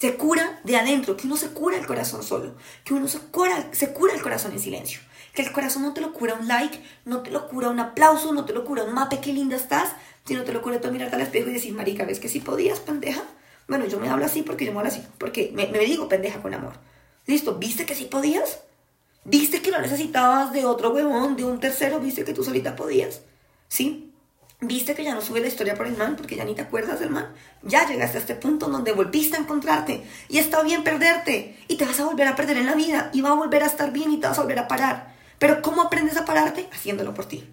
Se 0.00 0.16
cura 0.16 0.60
de 0.64 0.76
adentro, 0.76 1.14
que 1.14 1.26
uno 1.26 1.36
se 1.36 1.50
cura 1.50 1.76
el 1.76 1.86
corazón 1.86 2.22
solo, 2.22 2.54
que 2.84 2.94
uno 2.94 3.06
se 3.06 3.18
cura, 3.18 3.68
se 3.72 3.92
cura 3.92 4.14
el 4.14 4.22
corazón 4.22 4.52
en 4.52 4.58
silencio. 4.58 5.00
Que 5.34 5.42
el 5.42 5.52
corazón 5.52 5.82
no 5.82 5.92
te 5.92 6.00
lo 6.00 6.14
cura 6.14 6.34
un 6.34 6.48
like, 6.48 6.82
no 7.04 7.20
te 7.20 7.30
lo 7.30 7.48
cura 7.48 7.68
un 7.68 7.80
aplauso, 7.80 8.32
no 8.32 8.46
te 8.46 8.54
lo 8.54 8.64
cura 8.64 8.82
un 8.84 8.94
mape, 8.94 9.20
qué 9.20 9.32
linda 9.34 9.56
estás, 9.56 9.92
sino 10.24 10.42
te 10.44 10.54
lo 10.54 10.62
cura 10.62 10.80
tú 10.80 10.90
mirarte 10.90 11.16
al 11.16 11.22
espejo 11.22 11.50
y 11.50 11.52
decir, 11.52 11.74
marica, 11.74 12.06
¿ves 12.06 12.18
que 12.18 12.30
si 12.30 12.40
podías, 12.40 12.80
pendeja? 12.80 13.22
Bueno, 13.68 13.84
yo 13.84 14.00
me 14.00 14.08
hablo 14.08 14.24
así 14.24 14.40
porque 14.42 14.64
yo 14.64 14.72
me 14.72 14.78
hablo 14.78 14.90
así, 14.90 15.04
porque 15.18 15.52
me, 15.54 15.66
me 15.66 15.80
digo 15.80 16.08
pendeja 16.08 16.40
con 16.40 16.54
amor. 16.54 16.72
Listo, 17.26 17.56
¿viste 17.58 17.84
que 17.84 17.94
sí 17.94 18.06
podías? 18.06 18.60
¿Viste 19.24 19.60
que 19.60 19.70
no 19.70 19.82
necesitabas 19.82 20.50
de 20.52 20.64
otro 20.64 20.90
huevón, 20.94 21.36
de 21.36 21.44
un 21.44 21.60
tercero? 21.60 22.00
¿Viste 22.00 22.24
que 22.24 22.32
tú 22.32 22.42
solita 22.42 22.74
podías? 22.74 23.20
¿Sí? 23.68 24.09
¿Viste 24.62 24.94
que 24.94 25.04
ya 25.04 25.14
no 25.14 25.22
sube 25.22 25.40
la 25.40 25.46
historia 25.46 25.74
por 25.74 25.86
el 25.86 25.96
man 25.96 26.16
porque 26.16 26.36
ya 26.36 26.44
ni 26.44 26.54
te 26.54 26.60
acuerdas 26.60 27.00
del 27.00 27.08
man? 27.08 27.32
Ya 27.62 27.86
llegaste 27.86 28.18
a 28.18 28.20
este 28.20 28.34
punto 28.34 28.68
donde 28.68 28.92
volviste 28.92 29.36
a 29.36 29.40
encontrarte 29.40 30.04
y 30.28 30.36
está 30.36 30.62
bien 30.62 30.84
perderte 30.84 31.56
y 31.66 31.76
te 31.76 31.86
vas 31.86 31.98
a 31.98 32.04
volver 32.04 32.28
a 32.28 32.36
perder 32.36 32.58
en 32.58 32.66
la 32.66 32.74
vida 32.74 33.10
y 33.14 33.22
va 33.22 33.30
a 33.30 33.34
volver 33.34 33.62
a 33.62 33.66
estar 33.66 33.90
bien 33.90 34.12
y 34.12 34.18
te 34.18 34.26
vas 34.26 34.38
a 34.38 34.42
volver 34.42 34.58
a 34.58 34.68
parar. 34.68 35.14
Pero 35.38 35.62
¿cómo 35.62 35.80
aprendes 35.80 36.18
a 36.18 36.26
pararte? 36.26 36.68
Haciéndolo 36.72 37.14
por 37.14 37.24
ti. 37.24 37.48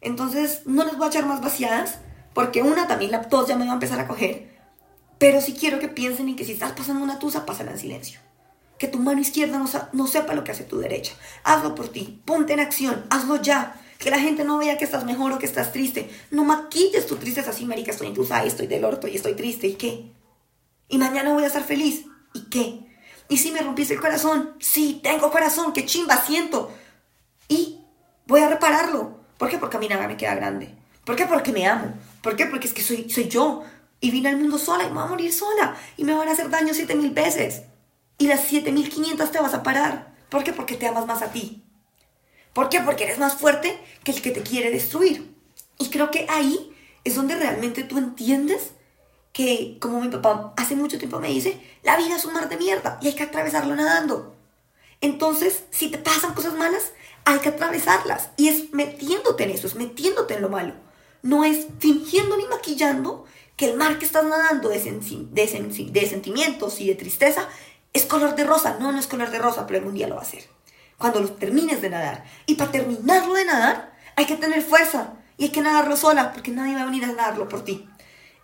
Entonces 0.00 0.62
no 0.64 0.84
les 0.84 0.96
voy 0.96 1.06
a 1.06 1.10
echar 1.10 1.26
más 1.26 1.40
vaciadas 1.40 1.98
porque 2.34 2.62
una 2.62 2.86
también 2.86 3.10
la 3.10 3.22
tos 3.22 3.48
ya 3.48 3.56
me 3.56 3.64
va 3.64 3.72
a 3.72 3.74
empezar 3.74 3.98
a 3.98 4.06
coger. 4.06 4.54
Pero 5.18 5.40
sí 5.40 5.54
quiero 5.58 5.80
que 5.80 5.88
piensen 5.88 6.28
en 6.28 6.36
que 6.36 6.44
si 6.44 6.52
estás 6.52 6.72
pasando 6.72 7.02
una 7.02 7.18
tusa, 7.18 7.46
pásala 7.46 7.72
en 7.72 7.78
silencio. 7.78 8.20
Que 8.78 8.86
tu 8.86 9.00
mano 9.00 9.20
izquierda 9.20 9.58
no, 9.58 9.68
no 9.92 10.06
sepa 10.06 10.34
lo 10.34 10.44
que 10.44 10.52
hace 10.52 10.62
tu 10.62 10.78
derecha. 10.78 11.14
Hazlo 11.42 11.74
por 11.74 11.88
ti. 11.88 12.22
Ponte 12.24 12.52
en 12.52 12.60
acción. 12.60 13.06
Hazlo 13.10 13.42
ya 13.42 13.80
que 13.98 14.10
la 14.10 14.18
gente 14.18 14.44
no 14.44 14.58
vea 14.58 14.76
que 14.76 14.84
estás 14.84 15.04
mejor 15.04 15.32
o 15.32 15.38
que 15.38 15.46
estás 15.46 15.72
triste. 15.72 16.10
No 16.30 16.44
maquilles 16.44 17.06
tu 17.06 17.16
tristeza 17.16 17.50
así, 17.50 17.64
marica, 17.64 17.90
estoy 17.90 18.12
estoy 18.44 18.66
del 18.66 18.84
orto 18.84 19.08
y 19.08 19.16
estoy 19.16 19.34
triste. 19.34 19.66
¿Y 19.66 19.74
qué? 19.74 20.12
Y 20.88 20.98
mañana 20.98 21.32
voy 21.32 21.44
a 21.44 21.48
estar 21.48 21.64
feliz. 21.64 22.04
¿Y 22.34 22.42
qué? 22.50 22.80
¿Y 23.28 23.38
si 23.38 23.50
me 23.52 23.60
rompiste 23.60 23.94
el 23.94 24.00
corazón? 24.00 24.54
Sí, 24.60 25.00
tengo 25.02 25.30
corazón, 25.30 25.72
qué 25.72 25.86
chimba 25.86 26.16
siento. 26.16 26.70
Y 27.48 27.80
voy 28.26 28.40
a 28.40 28.48
repararlo. 28.48 29.18
¿Por 29.38 29.48
qué? 29.48 29.58
Porque 29.58 29.76
a 29.76 29.80
mí 29.80 29.88
nada 29.88 30.06
me 30.06 30.16
queda 30.16 30.34
grande. 30.34 30.74
¿Por 31.04 31.16
qué? 31.16 31.26
Porque 31.26 31.52
me 31.52 31.66
amo. 31.66 31.94
¿Por 32.22 32.36
qué? 32.36 32.46
Porque 32.46 32.66
es 32.66 32.74
que 32.74 32.82
soy, 32.82 33.08
soy 33.10 33.28
yo. 33.28 33.62
Y 34.00 34.10
vine 34.10 34.28
al 34.28 34.36
mundo 34.36 34.58
sola 34.58 34.84
y 34.84 34.88
me 34.88 34.94
voy 34.94 35.04
a 35.04 35.06
morir 35.06 35.32
sola. 35.32 35.76
Y 35.96 36.04
me 36.04 36.14
van 36.14 36.28
a 36.28 36.32
hacer 36.32 36.50
daño 36.50 36.74
siete 36.74 36.94
mil 36.94 37.10
veces. 37.10 37.62
Y 38.18 38.26
las 38.26 38.44
siete 38.44 38.72
mil 38.72 38.88
quinientas 38.90 39.30
te 39.30 39.40
vas 39.40 39.54
a 39.54 39.62
parar. 39.62 40.14
¿Por 40.28 40.44
qué? 40.44 40.52
Porque 40.52 40.76
te 40.76 40.86
amas 40.86 41.06
más 41.06 41.22
a 41.22 41.32
ti. 41.32 41.62
¿Por 42.54 42.68
qué? 42.68 42.80
Porque 42.80 43.04
eres 43.04 43.18
más 43.18 43.34
fuerte 43.34 43.78
que 44.04 44.12
el 44.12 44.22
que 44.22 44.30
te 44.30 44.42
quiere 44.42 44.70
destruir. 44.70 45.34
Y 45.78 45.90
creo 45.90 46.10
que 46.10 46.26
ahí 46.30 46.72
es 47.02 47.16
donde 47.16 47.34
realmente 47.34 47.82
tú 47.82 47.98
entiendes 47.98 48.70
que, 49.32 49.76
como 49.80 50.00
mi 50.00 50.08
papá 50.08 50.54
hace 50.56 50.76
mucho 50.76 50.96
tiempo 50.96 51.18
me 51.18 51.28
dice, 51.28 51.60
la 51.82 51.96
vida 51.96 52.16
es 52.16 52.24
un 52.24 52.32
mar 52.32 52.48
de 52.48 52.56
mierda 52.56 52.98
y 53.02 53.08
hay 53.08 53.14
que 53.14 53.24
atravesarlo 53.24 53.74
nadando. 53.74 54.36
Entonces, 55.00 55.64
si 55.70 55.90
te 55.90 55.98
pasan 55.98 56.34
cosas 56.34 56.54
malas, 56.54 56.92
hay 57.24 57.40
que 57.40 57.48
atravesarlas. 57.48 58.30
Y 58.36 58.46
es 58.46 58.72
metiéndote 58.72 59.42
en 59.42 59.50
eso, 59.50 59.66
es 59.66 59.74
metiéndote 59.74 60.34
en 60.34 60.42
lo 60.42 60.48
malo. 60.48 60.74
No 61.22 61.44
es 61.44 61.66
fingiendo 61.80 62.36
ni 62.36 62.46
maquillando 62.46 63.24
que 63.56 63.70
el 63.70 63.76
mar 63.76 63.98
que 63.98 64.06
estás 64.06 64.24
nadando 64.24 64.68
de, 64.68 64.78
de 64.78 66.06
sentimientos 66.06 66.80
y 66.80 66.86
de 66.86 66.94
tristeza 66.94 67.48
es 67.92 68.04
color 68.04 68.36
de 68.36 68.44
rosa. 68.44 68.76
No, 68.78 68.92
no 68.92 69.00
es 69.00 69.08
color 69.08 69.30
de 69.32 69.38
rosa, 69.38 69.66
pero 69.66 69.80
algún 69.80 69.94
día 69.94 70.06
lo 70.06 70.14
va 70.14 70.22
a 70.22 70.26
ser 70.26 70.44
cuando 70.98 71.20
lo 71.20 71.32
termines 71.32 71.82
de 71.82 71.90
nadar. 71.90 72.24
Y 72.46 72.54
para 72.54 72.72
terminarlo 72.72 73.34
de 73.34 73.44
nadar, 73.44 73.92
hay 74.16 74.26
que 74.26 74.36
tener 74.36 74.62
fuerza 74.62 75.14
y 75.36 75.44
hay 75.44 75.50
que 75.50 75.62
nadarlo 75.62 75.96
sola, 75.96 76.32
porque 76.32 76.50
nadie 76.50 76.74
va 76.74 76.82
a 76.82 76.86
venir 76.86 77.04
a 77.04 77.08
nadarlo 77.08 77.48
por 77.48 77.64
ti. 77.64 77.88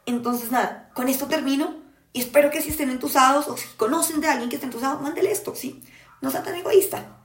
Entonces, 0.07 0.51
nada, 0.51 0.91
con 0.95 1.09
esto 1.09 1.27
termino 1.27 1.77
y 2.13 2.21
espero 2.21 2.51
que 2.51 2.61
si 2.61 2.71
estén 2.71 2.91
entusados 2.91 3.47
o 3.49 3.57
si 3.57 3.69
conocen 3.77 4.21
de 4.21 4.29
alguien 4.29 4.49
que 4.49 4.57
esté 4.57 4.67
entusado, 4.67 5.01
mándele 5.01 5.31
esto, 5.31 5.55
¿sí? 5.55 5.83
No 6.21 6.31
sea 6.31 6.43
tan 6.43 6.57
egoísta. 6.57 7.19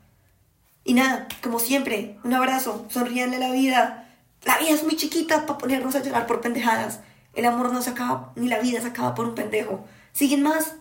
Y 0.83 0.93
nada, 0.93 1.27
como 1.41 1.59
siempre, 1.59 2.19
un 2.23 2.33
abrazo, 2.33 2.85
sonríanle 2.89 3.39
la 3.39 3.51
vida. 3.51 4.07
La 4.43 4.59
vida 4.59 4.69
es 4.69 4.83
muy 4.83 4.95
chiquita 4.95 5.47
para 5.47 5.57
ponernos 5.57 5.95
a 5.95 6.03
llorar 6.03 6.27
por 6.27 6.41
pendejadas. 6.41 6.99
El 7.33 7.45
amor 7.45 7.73
no 7.73 7.81
se 7.81 7.89
acaba, 7.89 8.31
ni 8.35 8.47
la 8.47 8.59
vida 8.59 8.79
se 8.79 8.87
acaba 8.87 9.15
por 9.15 9.25
un 9.25 9.33
pendejo. 9.33 9.85
Siguen 10.13 10.43
más 10.43 10.75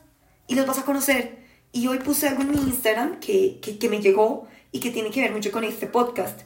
y 0.46 0.54
los 0.54 0.66
vas 0.66 0.78
a 0.78 0.84
conocer. 0.84 1.43
Y 1.74 1.88
hoy 1.88 1.98
puse 1.98 2.28
algo 2.28 2.42
en 2.42 2.52
mi 2.52 2.56
Instagram 2.56 3.18
que, 3.18 3.58
que, 3.60 3.88
me 3.88 4.00
llegó 4.00 4.46
y 4.70 4.78
que 4.78 4.92
tiene 4.92 5.10
que 5.10 5.20
ver 5.20 5.32
mucho 5.32 5.50
con 5.50 5.64
este 5.64 5.88
podcast, 5.88 6.42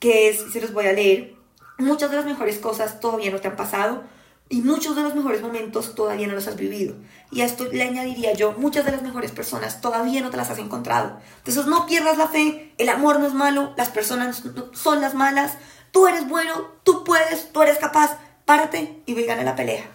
que 0.00 0.28
es, 0.28 0.44
se 0.52 0.60
los 0.60 0.72
voy 0.72 0.86
a 0.86 0.92
leer, 0.92 1.36
muchas 1.78 2.10
de 2.10 2.16
las 2.16 2.24
mejores 2.24 2.58
cosas 2.58 2.98
todavía 2.98 3.30
no 3.30 3.38
te 3.38 3.46
han 3.46 3.54
pasado 3.54 4.02
y 4.48 4.60
muchos 4.60 4.96
de 4.96 5.04
los 5.04 5.14
mejores 5.14 5.40
momentos 5.40 5.94
todavía 5.94 6.26
no 6.26 6.34
los 6.34 6.48
has 6.48 6.56
vivido. 6.56 6.96
Y 7.30 7.42
a 7.42 7.44
esto 7.44 7.68
le 7.70 7.84
añadiría 7.84 8.32
yo, 8.32 8.54
muchas 8.58 8.84
de 8.84 8.90
las 8.90 9.02
mejores 9.02 9.30
personas 9.30 9.80
todavía 9.80 10.20
no 10.20 10.30
te 10.30 10.36
las 10.36 10.50
has 10.50 10.58
encontrado. 10.58 11.16
Entonces 11.38 11.66
no 11.66 11.86
pierdas 11.86 12.18
la 12.18 12.26
fe, 12.26 12.74
el 12.76 12.88
amor 12.88 13.20
no 13.20 13.28
es 13.28 13.34
malo, 13.34 13.74
las 13.76 13.88
personas 13.88 14.42
son 14.72 15.00
las 15.00 15.14
malas, 15.14 15.58
tú 15.92 16.08
eres 16.08 16.28
bueno, 16.28 16.72
tú 16.82 17.04
puedes, 17.04 17.52
tú 17.52 17.62
eres 17.62 17.78
capaz, 17.78 18.18
párate 18.46 19.00
y 19.06 19.14
ve 19.14 19.30
a 19.30 19.44
la 19.44 19.54
pelea. 19.54 19.88